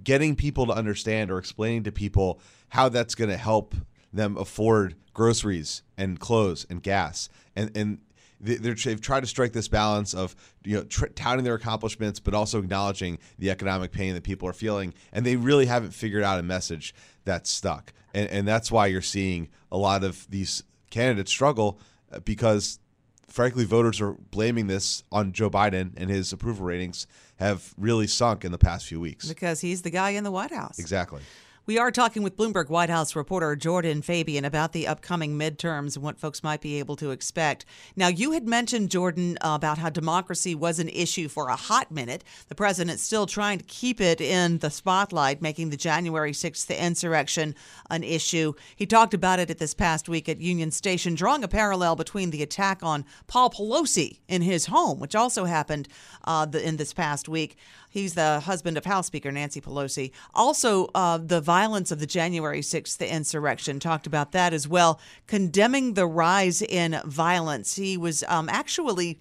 getting 0.04 0.36
people 0.36 0.68
to 0.68 0.74
understand 0.74 1.32
or 1.32 1.38
explaining 1.38 1.84
to 1.84 1.92
people 1.92 2.42
how 2.70 2.90
that's 2.90 3.16
going 3.16 3.30
to 3.30 3.38
help 3.38 3.76
them 4.12 4.38
afford 4.38 4.96
groceries 5.14 5.84
and 5.98 6.20
clothes 6.20 6.66
and 6.70 6.82
gas. 6.82 7.30
And 7.56 7.76
and 7.76 8.00
they've 8.40 9.02
tried 9.02 9.22
to 9.22 9.28
strike 9.28 9.54
this 9.54 9.68
balance 9.68 10.14
of 10.14 10.36
you 10.64 10.78
know 10.78 10.84
tr- 10.84 11.08
touting 11.08 11.44
their 11.44 11.56
accomplishments, 11.56 12.20
but 12.20 12.34
also 12.34 12.60
acknowledging 12.60 13.20
the 13.38 13.52
economic 13.52 13.92
pain 13.92 14.14
that 14.14 14.24
people 14.24 14.48
are 14.48 14.54
feeling. 14.54 14.94
And 15.12 15.26
they 15.26 15.36
really 15.36 15.66
haven't 15.66 15.92
figured 15.92 16.24
out 16.24 16.40
a 16.40 16.44
message 16.44 16.94
that's 17.26 17.50
stuck. 17.50 17.94
And 18.14 18.30
and 18.30 18.48
that's 18.48 18.72
why 18.72 18.88
you're 18.88 19.02
seeing 19.02 19.50
a 19.72 19.78
lot 19.78 20.04
of 20.04 20.30
these 20.30 20.64
candidates 20.90 21.32
struggle 21.32 21.80
uh, 22.12 22.20
because 22.20 22.80
frankly 23.28 23.64
voters 23.64 24.02
are 24.02 24.14
blaming 24.14 24.66
this 24.66 25.04
on 25.12 25.32
Joe 25.32 25.52
Biden 25.52 25.92
and 25.98 26.10
his 26.10 26.34
approval 26.34 26.66
ratings 26.66 27.06
have 27.36 27.76
really 27.78 28.08
sunk 28.08 28.44
in 28.44 28.52
the 28.52 28.58
past 28.58 28.88
few 28.88 29.00
weeks 29.00 29.28
because 29.28 29.62
he's 29.62 29.84
the 29.84 29.92
guy 29.92 30.12
in 30.12 30.24
the 30.24 30.32
White 30.32 30.52
House. 30.52 30.80
Exactly. 30.80 31.22
We 31.70 31.78
are 31.78 31.92
talking 31.92 32.24
with 32.24 32.36
Bloomberg 32.36 32.70
White 32.70 32.90
House 32.90 33.16
reporter 33.16 33.56
Jordan 33.56 34.02
Fabian 34.02 34.44
about 34.44 34.74
the 34.74 34.88
upcoming 34.88 35.38
midterms 35.38 35.96
and 35.96 36.04
what 36.04 36.18
folks 36.18 36.42
might 36.42 36.62
be 36.62 36.80
able 36.80 36.96
to 36.96 37.12
expect. 37.12 37.64
Now, 37.96 38.08
you 38.08 38.32
had 38.32 38.48
mentioned, 38.48 38.90
Jordan, 38.90 39.38
about 39.40 39.78
how 39.78 39.92
democracy 39.92 40.56
was 40.56 40.80
an 40.80 40.90
issue 40.90 41.28
for 41.28 41.50
a 41.50 41.56
hot 41.56 41.92
minute. 41.92 42.24
The 42.48 42.56
president's 42.56 43.04
still 43.04 43.28
trying 43.28 43.60
to 43.60 43.66
keep 43.66 44.02
it 44.02 44.20
in 44.20 44.58
the 44.58 44.72
spotlight, 44.72 45.44
making 45.44 45.70
the 45.70 45.78
January 45.78 46.32
6th 46.32 46.76
insurrection 46.76 47.54
an 47.92 48.04
issue. 48.04 48.54
He 48.76 48.88
talked 48.88 49.14
about 49.14 49.38
it 49.38 49.52
at 49.52 49.60
this 49.60 49.76
past 49.76 50.10
week 50.10 50.28
at 50.28 50.42
Union 50.42 50.72
Station, 50.72 51.14
drawing 51.14 51.44
a 51.44 51.48
parallel 51.48 51.96
between 51.96 52.32
the 52.32 52.42
attack 52.42 52.82
on 52.82 53.06
Paul 53.28 53.52
Pelosi 53.52 54.22
in 54.28 54.42
his 54.42 54.66
home, 54.66 55.00
which 55.00 55.14
also 55.14 55.46
happened 55.46 55.88
uh, 56.24 56.48
in 56.52 56.78
this 56.78 56.94
past 56.94 57.30
week. 57.30 57.58
He's 57.90 58.14
the 58.14 58.40
husband 58.42 58.78
of 58.78 58.86
House 58.86 59.08
Speaker 59.08 59.32
Nancy 59.32 59.60
Pelosi. 59.60 60.12
Also, 60.36 60.90
uh, 60.94 61.18
the 61.18 61.42
violence 61.42 61.92
of 61.92 62.00
the 62.00 62.06
January 62.06 62.62
6th 62.62 63.08
insurrection, 63.08 63.80
talked 63.80 64.06
about 64.06 64.32
that 64.34 64.54
as 64.54 64.68
well, 64.68 65.00
condemning 65.26 65.96
the 65.96 66.06
rise 66.06 66.62
in 66.62 67.02
violence. 67.06 67.76
He 67.76 67.98
was 67.98 68.24
um, 68.28 68.48
actually 68.48 69.20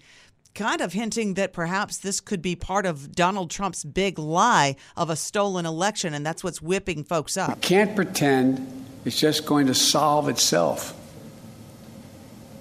kind 0.53 0.81
of 0.81 0.93
hinting 0.93 1.33
that 1.33 1.51
perhaps 1.51 1.97
this 1.97 2.19
could 2.19 2.41
be 2.41 2.55
part 2.55 2.85
of 2.85 3.15
Donald 3.15 3.49
Trump's 3.49 3.83
big 3.83 4.19
lie 4.19 4.75
of 4.95 5.09
a 5.09 5.15
stolen 5.15 5.65
election, 5.65 6.13
and 6.13 6.23
that's 6.23 6.43
what's 6.43 6.61
whipping 6.61 7.03
folks 7.03 7.37
up. 7.37 7.55
We 7.55 7.61
can't 7.61 7.95
pretend 7.95 8.85
it's 9.03 9.19
just 9.19 9.45
going 9.45 9.67
to 9.67 9.73
solve 9.73 10.29
itself. 10.29 10.95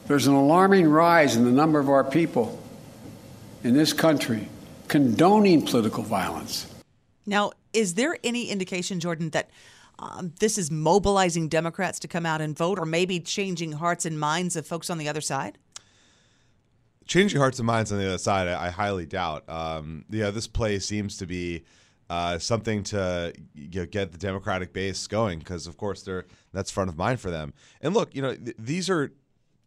There's 0.06 0.26
an 0.26 0.34
alarming 0.34 0.88
rise 0.88 1.36
in 1.36 1.44
the 1.44 1.52
number 1.52 1.78
of 1.78 1.90
our 1.90 2.04
people 2.04 2.58
in 3.62 3.74
this 3.74 3.92
country 3.92 4.48
condoning 4.88 5.62
political 5.62 6.02
violence. 6.02 6.66
Now, 7.26 7.52
is 7.72 7.94
there 7.94 8.16
any 8.24 8.48
indication, 8.48 9.00
Jordan, 9.00 9.30
that 9.30 9.50
um, 9.98 10.32
this 10.40 10.58
is 10.58 10.70
mobilizing 10.70 11.48
Democrats 11.48 11.98
to 12.00 12.08
come 12.08 12.24
out 12.24 12.40
and 12.40 12.56
vote, 12.56 12.78
or 12.78 12.86
maybe 12.86 13.20
changing 13.20 13.72
hearts 13.72 14.06
and 14.06 14.18
minds 14.18 14.56
of 14.56 14.66
folks 14.66 14.90
on 14.90 14.98
the 14.98 15.08
other 15.08 15.20
side? 15.20 15.58
Changing 17.06 17.40
hearts 17.40 17.58
and 17.58 17.66
minds 17.66 17.92
on 17.92 17.98
the 17.98 18.06
other 18.06 18.18
side, 18.18 18.48
I, 18.48 18.66
I 18.66 18.70
highly 18.70 19.06
doubt. 19.06 19.48
Um, 19.48 20.04
yeah, 20.10 20.30
this 20.30 20.46
play 20.46 20.78
seems 20.78 21.16
to 21.18 21.26
be 21.26 21.64
uh, 22.10 22.38
something 22.38 22.82
to 22.84 23.32
you 23.54 23.80
know, 23.80 23.86
get 23.86 24.12
the 24.12 24.18
Democratic 24.18 24.72
base 24.72 25.06
going 25.06 25.38
because, 25.38 25.66
of 25.66 25.76
course, 25.76 26.02
they're 26.02 26.24
that's 26.52 26.70
front 26.70 26.88
of 26.88 26.96
mind 26.96 27.20
for 27.20 27.30
them. 27.30 27.52
And 27.82 27.92
look, 27.92 28.14
you 28.14 28.22
know, 28.22 28.34
th- 28.34 28.56
these 28.58 28.88
are 28.88 29.12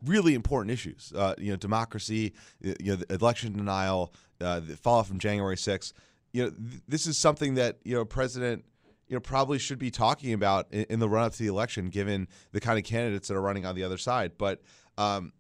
really 0.04 0.34
important 0.34 0.72
issues. 0.72 1.14
Uh, 1.16 1.36
you 1.38 1.52
know, 1.52 1.58
democracy, 1.58 2.34
you 2.62 2.76
know, 2.98 2.98
election 3.10 3.54
denial, 3.54 4.14
uh, 4.42 4.60
the 4.60 4.76
fallout 4.78 5.08
from 5.08 5.20
January 5.20 5.56
6th. 5.56 5.94
You 6.34 6.44
know, 6.44 6.50
th- 6.50 6.82
this 6.88 7.08
is 7.08 7.18
something 7.18 7.56
that 7.56 7.80
you 7.84 7.96
know 7.96 8.06
President 8.06 8.66
you 9.08 9.16
know 9.16 9.20
probably 9.20 9.60
should 9.60 9.80
be 9.80 9.92
talking 9.92 10.34
about 10.34 10.68
in, 10.72 10.86
in 10.90 11.00
the 11.00 11.10
run 11.10 11.26
up 11.26 11.34
to 11.34 11.40
the 11.40 11.48
election, 11.48 11.90
given 11.90 12.28
the 12.54 12.62
kind 12.62 12.80
of 12.80 12.86
candidates 12.86 13.28
that 13.28 13.36
are 13.36 13.42
running 13.42 13.66
on 13.66 13.76
the 13.76 13.84
other 13.84 13.98
side. 13.98 14.34
But 14.38 14.62
um, 14.98 15.34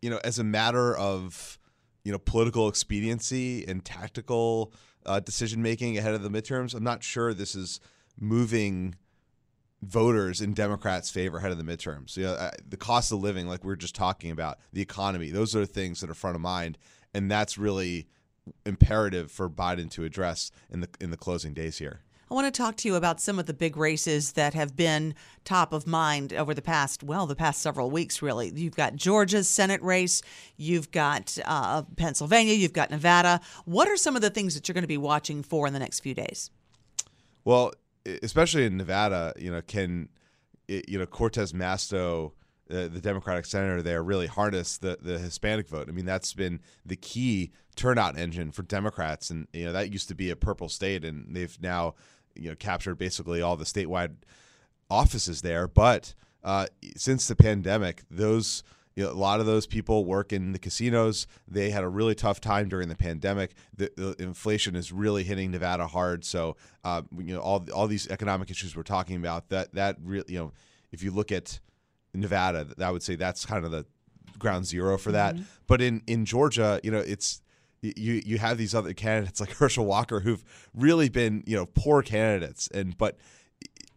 you 0.00 0.10
know, 0.10 0.20
as 0.22 0.38
a 0.38 0.44
matter 0.44 0.96
of 0.96 1.58
you 2.04 2.12
know 2.12 2.18
political 2.18 2.68
expediency 2.68 3.66
and 3.66 3.84
tactical 3.84 4.72
uh, 5.06 5.20
decision 5.20 5.60
making 5.62 5.98
ahead 5.98 6.14
of 6.14 6.22
the 6.22 6.30
midterms, 6.30 6.74
I'm 6.74 6.84
not 6.84 7.02
sure 7.02 7.34
this 7.34 7.54
is 7.54 7.80
moving 8.18 8.94
voters 9.82 10.40
in 10.40 10.52
Democrats' 10.52 11.10
favor 11.10 11.38
ahead 11.38 11.50
of 11.50 11.58
the 11.58 11.64
midterms. 11.64 12.16
You 12.16 12.24
know, 12.24 12.50
the 12.68 12.76
cost 12.76 13.12
of 13.12 13.20
living, 13.20 13.48
like 13.48 13.64
we 13.64 13.72
are 13.72 13.76
just 13.76 13.94
talking 13.94 14.30
about, 14.30 14.58
the 14.72 14.82
economy, 14.82 15.30
those 15.30 15.56
are 15.56 15.64
things 15.64 16.00
that 16.00 16.10
are 16.10 16.14
front 16.14 16.36
of 16.36 16.42
mind, 16.42 16.78
and 17.14 17.30
that's 17.30 17.58
really 17.58 18.06
imperative 18.64 19.30
for 19.30 19.48
Biden 19.48 19.90
to 19.92 20.04
address 20.04 20.50
in 20.70 20.80
the 20.80 20.88
in 21.00 21.10
the 21.10 21.16
closing 21.16 21.54
days 21.54 21.78
here. 21.78 22.00
I 22.30 22.34
want 22.34 22.46
to 22.46 22.56
talk 22.56 22.76
to 22.76 22.88
you 22.88 22.94
about 22.94 23.20
some 23.20 23.40
of 23.40 23.46
the 23.46 23.52
big 23.52 23.76
races 23.76 24.32
that 24.32 24.54
have 24.54 24.76
been 24.76 25.16
top 25.44 25.72
of 25.72 25.84
mind 25.84 26.32
over 26.32 26.54
the 26.54 26.62
past, 26.62 27.02
well, 27.02 27.26
the 27.26 27.34
past 27.34 27.60
several 27.60 27.90
weeks, 27.90 28.22
really. 28.22 28.52
You've 28.54 28.76
got 28.76 28.94
Georgia's 28.94 29.48
Senate 29.48 29.82
race, 29.82 30.22
you've 30.56 30.92
got 30.92 31.36
uh, 31.44 31.82
Pennsylvania, 31.96 32.54
you've 32.54 32.72
got 32.72 32.88
Nevada. 32.88 33.40
What 33.64 33.88
are 33.88 33.96
some 33.96 34.14
of 34.14 34.22
the 34.22 34.30
things 34.30 34.54
that 34.54 34.68
you're 34.68 34.74
going 34.74 34.84
to 34.84 34.88
be 34.88 34.96
watching 34.96 35.42
for 35.42 35.66
in 35.66 35.72
the 35.72 35.80
next 35.80 36.00
few 36.00 36.14
days? 36.14 36.52
Well, 37.44 37.72
especially 38.22 38.64
in 38.64 38.76
Nevada, 38.76 39.32
you 39.36 39.50
know, 39.50 39.62
can 39.62 40.08
you 40.68 41.00
know 41.00 41.06
Cortez 41.06 41.52
Masto, 41.52 42.30
uh, 42.70 42.88
the 42.88 43.00
Democratic 43.00 43.44
senator 43.46 43.82
there, 43.82 44.02
really 44.02 44.26
harness 44.26 44.78
the 44.78 44.98
the 45.00 45.18
Hispanic 45.18 45.68
vote? 45.68 45.88
I 45.88 45.92
mean, 45.92 46.06
that's 46.06 46.32
been 46.34 46.60
the 46.84 46.96
key 46.96 47.50
turnout 47.76 48.18
engine 48.18 48.52
for 48.52 48.62
Democrats, 48.62 49.30
and 49.30 49.46
you 49.52 49.64
know 49.64 49.72
that 49.72 49.92
used 49.92 50.08
to 50.08 50.14
be 50.14 50.30
a 50.30 50.36
purple 50.36 50.68
state, 50.68 51.04
and 51.04 51.34
they've 51.34 51.56
now 51.60 51.94
you 52.34 52.50
know 52.50 52.56
captured 52.56 52.96
basically 52.96 53.42
all 53.42 53.56
the 53.56 53.64
statewide 53.64 54.14
offices 54.88 55.42
there. 55.42 55.68
But 55.68 56.14
uh, 56.42 56.66
since 56.96 57.28
the 57.28 57.36
pandemic, 57.36 58.02
those 58.10 58.62
you 58.96 59.04
know, 59.04 59.12
a 59.12 59.14
lot 59.14 59.40
of 59.40 59.46
those 59.46 59.66
people 59.66 60.04
work 60.04 60.32
in 60.32 60.52
the 60.52 60.58
casinos. 60.58 61.26
They 61.48 61.70
had 61.70 61.84
a 61.84 61.88
really 61.88 62.14
tough 62.14 62.40
time 62.40 62.68
during 62.68 62.88
the 62.88 62.96
pandemic. 62.96 63.54
The, 63.76 63.90
the 63.96 64.16
inflation 64.18 64.74
is 64.74 64.92
really 64.92 65.22
hitting 65.22 65.52
Nevada 65.52 65.86
hard. 65.86 66.24
So, 66.24 66.56
uh, 66.84 67.02
you 67.16 67.34
know, 67.34 67.40
all 67.40 67.64
all 67.72 67.86
these 67.86 68.08
economic 68.08 68.50
issues 68.50 68.76
we're 68.76 68.82
talking 68.82 69.16
about 69.16 69.48
that 69.50 69.72
that 69.74 69.96
really, 70.02 70.32
you 70.32 70.38
know, 70.38 70.52
if 70.92 71.02
you 71.02 71.12
look 71.12 71.30
at 71.30 71.60
Nevada, 72.14 72.66
I 72.80 72.90
would 72.90 73.02
say 73.02 73.14
that's 73.14 73.46
kind 73.46 73.64
of 73.64 73.70
the 73.70 73.86
ground 74.38 74.66
zero 74.66 74.98
for 74.98 75.12
that. 75.12 75.34
Mm-hmm. 75.34 75.44
But 75.66 75.80
in 75.80 76.02
in 76.06 76.24
Georgia, 76.24 76.80
you 76.82 76.90
know, 76.90 76.98
it's 76.98 77.40
you 77.82 78.22
you 78.24 78.38
have 78.38 78.58
these 78.58 78.74
other 78.74 78.92
candidates 78.92 79.40
like 79.40 79.50
Herschel 79.58 79.86
Walker 79.86 80.20
who've 80.20 80.44
really 80.74 81.08
been 81.08 81.44
you 81.46 81.56
know 81.56 81.66
poor 81.66 82.02
candidates 82.02 82.68
and 82.68 82.96
but 82.98 83.18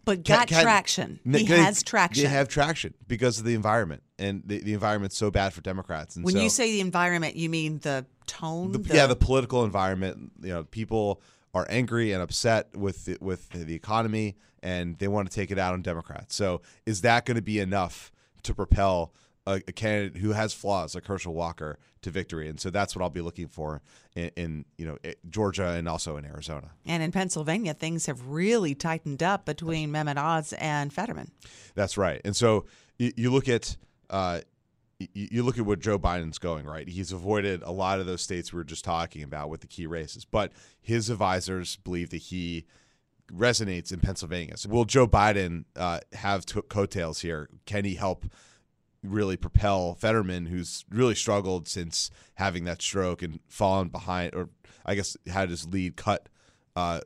but 0.05 0.23
got 0.23 0.47
can, 0.47 0.63
traction. 0.63 1.19
He 1.23 1.45
they, 1.45 1.45
has 1.45 1.81
traction. 1.81 2.23
They 2.23 2.29
have 2.29 2.49
traction 2.49 2.93
because 3.07 3.39
of 3.39 3.45
the 3.45 3.53
environment, 3.53 4.03
and 4.19 4.43
the, 4.45 4.59
the 4.59 4.73
environment's 4.73 5.17
so 5.17 5.31
bad 5.31 5.53
for 5.53 5.61
Democrats. 5.61 6.17
And 6.17 6.25
when 6.25 6.33
so, 6.33 6.41
you 6.41 6.49
say 6.49 6.71
the 6.73 6.81
environment, 6.81 7.37
you 7.37 7.49
mean 7.49 7.79
the 7.79 8.05
tone. 8.27 8.73
The, 8.73 8.79
the, 8.79 8.95
yeah, 8.95 9.07
the 9.07 9.15
political 9.15 9.63
environment. 9.63 10.31
You 10.41 10.49
know, 10.49 10.63
people 10.65 11.21
are 11.53 11.65
angry 11.69 12.11
and 12.11 12.21
upset 12.21 12.75
with 12.75 13.05
the, 13.05 13.17
with 13.21 13.49
the 13.49 13.75
economy, 13.75 14.35
and 14.61 14.97
they 14.97 15.07
want 15.07 15.29
to 15.29 15.35
take 15.35 15.51
it 15.51 15.59
out 15.59 15.73
on 15.73 15.81
Democrats. 15.81 16.35
So, 16.35 16.61
is 16.85 17.01
that 17.01 17.25
going 17.25 17.35
to 17.35 17.43
be 17.43 17.59
enough 17.59 18.11
to 18.43 18.53
propel 18.53 19.13
a, 19.45 19.61
a, 19.67 19.71
candidate 19.71 20.21
who 20.21 20.31
has 20.31 20.53
flaws 20.53 20.95
like 20.95 21.05
Herschel 21.05 21.33
Walker 21.33 21.77
to 22.01 22.09
victory, 22.09 22.47
and 22.47 22.59
so 22.59 22.69
that's 22.69 22.95
what 22.95 23.01
I'll 23.01 23.09
be 23.09 23.21
looking 23.21 23.47
for 23.47 23.81
in, 24.15 24.31
in, 24.35 24.65
you 24.77 24.85
know 24.85 24.97
Georgia 25.29 25.69
and 25.69 25.87
also 25.87 26.17
in 26.17 26.25
Arizona. 26.25 26.71
And 26.85 27.03
in 27.03 27.11
Pennsylvania, 27.11 27.73
things 27.73 28.05
have 28.05 28.27
really 28.27 28.73
tightened 28.73 29.21
up 29.21 29.45
between 29.45 29.91
Mehmet 29.91 30.17
Oz 30.17 30.53
and 30.53 30.91
Fetterman. 30.91 31.31
That's 31.75 31.97
right, 31.97 32.21
and 32.25 32.35
so 32.35 32.65
you, 32.97 33.11
you 33.15 33.31
look 33.31 33.49
at. 33.49 33.77
Uh, 34.09 34.41
you 35.13 35.43
look 35.43 35.57
at 35.57 35.65
what 35.65 35.79
Joe 35.79 35.99
Biden's 35.99 36.37
going, 36.37 36.65
right? 36.65 36.87
He's 36.87 37.11
avoided 37.11 37.63
a 37.63 37.71
lot 37.71 37.99
of 37.99 38.05
those 38.05 38.21
states 38.21 38.53
we 38.53 38.57
were 38.57 38.63
just 38.63 38.83
talking 38.83 39.23
about 39.23 39.49
with 39.49 39.61
the 39.61 39.67
key 39.67 39.87
races, 39.87 40.25
but 40.25 40.51
his 40.81 41.09
advisors 41.09 41.77
believe 41.77 42.09
that 42.11 42.17
he 42.17 42.65
resonates 43.31 43.91
in 43.91 43.99
Pennsylvania. 43.99 44.57
So 44.57 44.69
will 44.69 44.85
Joe 44.85 45.07
Biden 45.07 45.65
uh, 45.75 45.99
have 46.13 46.45
t- 46.45 46.61
coattails 46.69 47.21
here? 47.21 47.49
Can 47.65 47.85
he 47.85 47.95
help 47.95 48.25
really 49.03 49.37
propel 49.37 49.95
Fetterman, 49.95 50.45
who's 50.47 50.85
really 50.89 51.15
struggled 51.15 51.67
since 51.67 52.09
having 52.35 52.63
that 52.65 52.81
stroke 52.81 53.21
and 53.21 53.39
fallen 53.47 53.89
behind, 53.89 54.33
or 54.33 54.49
I 54.85 54.95
guess 54.95 55.17
had 55.27 55.49
his 55.49 55.67
lead 55.67 55.95
cut 55.95 56.29
uh, 56.75 57.01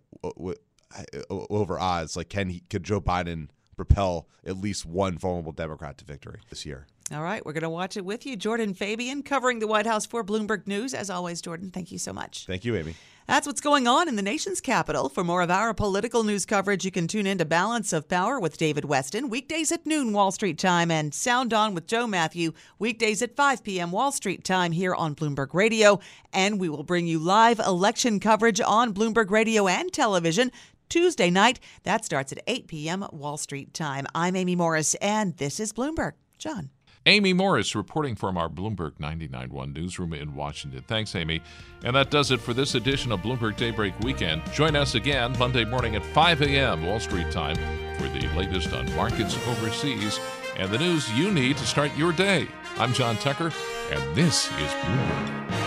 over 1.30 1.80
Oz? 1.80 2.16
Like, 2.16 2.30
can 2.30 2.50
he? 2.50 2.62
Could 2.70 2.84
Joe 2.84 3.02
Biden 3.02 3.50
propel 3.76 4.28
at 4.46 4.58
least 4.58 4.86
one 4.86 5.18
vulnerable 5.18 5.52
Democrat 5.52 5.98
to 6.00 6.06
victory 6.06 6.40
this 6.50 6.66
year? 6.66 6.88
All 7.14 7.24
right, 7.24 7.46
we're 7.46 7.54
going 7.54 7.64
to 7.64 7.70
watch 7.70 7.96
it 7.96 8.04
with 8.04 8.26
you. 8.26 8.36
Jordan 8.36 8.74
Fabian 8.74 9.24
covering 9.24 9.60
the 9.60 9.68
White 9.68 9.86
House 9.86 10.06
for 10.06 10.26
Bloomberg 10.26 10.68
News. 10.68 10.94
As 10.94 11.10
always, 11.10 11.42
Jordan, 11.42 11.72
thank 11.72 11.90
you 11.90 11.98
so 11.98 12.12
much. 12.12 12.46
Thank 12.46 12.66
you, 12.66 12.76
Amy. 12.76 12.96
That's 13.28 13.48
what's 13.48 13.62
going 13.62 13.88
on 13.88 14.10
in 14.10 14.18
the 14.18 14.22
nation's 14.22 14.60
capital. 14.60 15.08
For 15.08 15.24
more 15.24 15.42
of 15.42 15.50
our 15.50 15.74
political 15.74 16.24
news 16.24 16.46
coverage, 16.46 16.84
you 16.84 16.92
can 16.92 17.08
tune 17.08 17.26
in 17.26 17.38
to 17.38 17.46
Balance 17.46 17.94
of 17.94 18.10
Power 18.10 18.42
with 18.42 18.58
David 18.58 18.84
Westin, 18.84 19.30
weekdays 19.30 19.72
at 19.72 19.86
noon 19.86 20.12
Wall 20.12 20.32
Street 20.32 20.58
time, 20.58 20.92
and 20.92 21.14
Sound 21.14 21.54
On 21.54 21.74
with 21.74 21.88
Joe 21.88 22.08
Matthew, 22.08 22.52
weekdays 22.78 23.22
at 23.22 23.38
5 23.38 23.64
p.m. 23.64 23.92
Wall 23.92 24.12
Street 24.12 24.44
time 24.44 24.74
here 24.74 24.94
on 24.94 25.16
Bloomberg 25.16 25.54
Radio. 25.54 26.00
And 26.34 26.60
we 26.60 26.68
will 26.68 26.84
bring 26.84 27.08
you 27.08 27.20
live 27.20 27.60
election 27.60 28.20
coverage 28.20 28.60
on 28.60 28.94
Bloomberg 28.94 29.30
Radio 29.30 29.68
and 29.68 29.94
television 29.94 30.52
Tuesday 30.90 31.30
night. 31.30 31.60
That 31.84 32.04
starts 32.04 32.34
at 32.34 32.44
8 32.48 32.68
p.m. 32.68 33.06
Wall 33.12 33.38
Street 33.38 33.74
time. 33.74 34.08
I'm 34.14 34.36
Amy 34.36 34.56
Morris, 34.56 34.94
and 34.96 35.38
this 35.38 35.60
is 35.62 35.72
Bloomberg. 35.72 36.14
John. 36.38 36.70
Amy 37.08 37.32
Morris 37.32 37.74
reporting 37.74 38.16
from 38.16 38.38
our 38.38 38.50
Bloomberg 38.50 38.92
99.1 39.00 39.74
newsroom 39.74 40.14
in 40.14 40.36
Washington. 40.36 40.84
Thanks, 40.88 41.16
Amy. 41.16 41.42
And 41.86 41.96
that 41.96 42.12
does 42.12 42.32
it 42.32 42.42
for 42.42 42.54
this 42.54 42.76
edition 42.76 43.14
of 43.14 43.22
Bloomberg 43.22 43.56
Daybreak 43.56 43.98
Weekend. 44.02 44.42
Join 44.52 44.76
us 44.76 44.94
again 44.94 45.34
Monday 45.40 45.64
morning 45.64 45.96
at 45.96 46.04
5 46.04 46.42
a.m. 46.42 46.86
Wall 46.86 47.00
Street 47.00 47.32
time 47.32 47.56
for 47.96 48.10
the 48.10 48.28
latest 48.36 48.74
on 48.74 48.94
markets 48.94 49.38
overseas 49.48 50.20
and 50.58 50.70
the 50.70 50.78
news 50.78 51.10
you 51.14 51.32
need 51.32 51.56
to 51.56 51.66
start 51.66 51.96
your 51.96 52.12
day. 52.12 52.46
I'm 52.78 52.92
John 52.92 53.16
Tucker, 53.16 53.54
and 53.90 54.16
this 54.16 54.48
is 54.48 54.72
Bloomberg. 54.74 55.67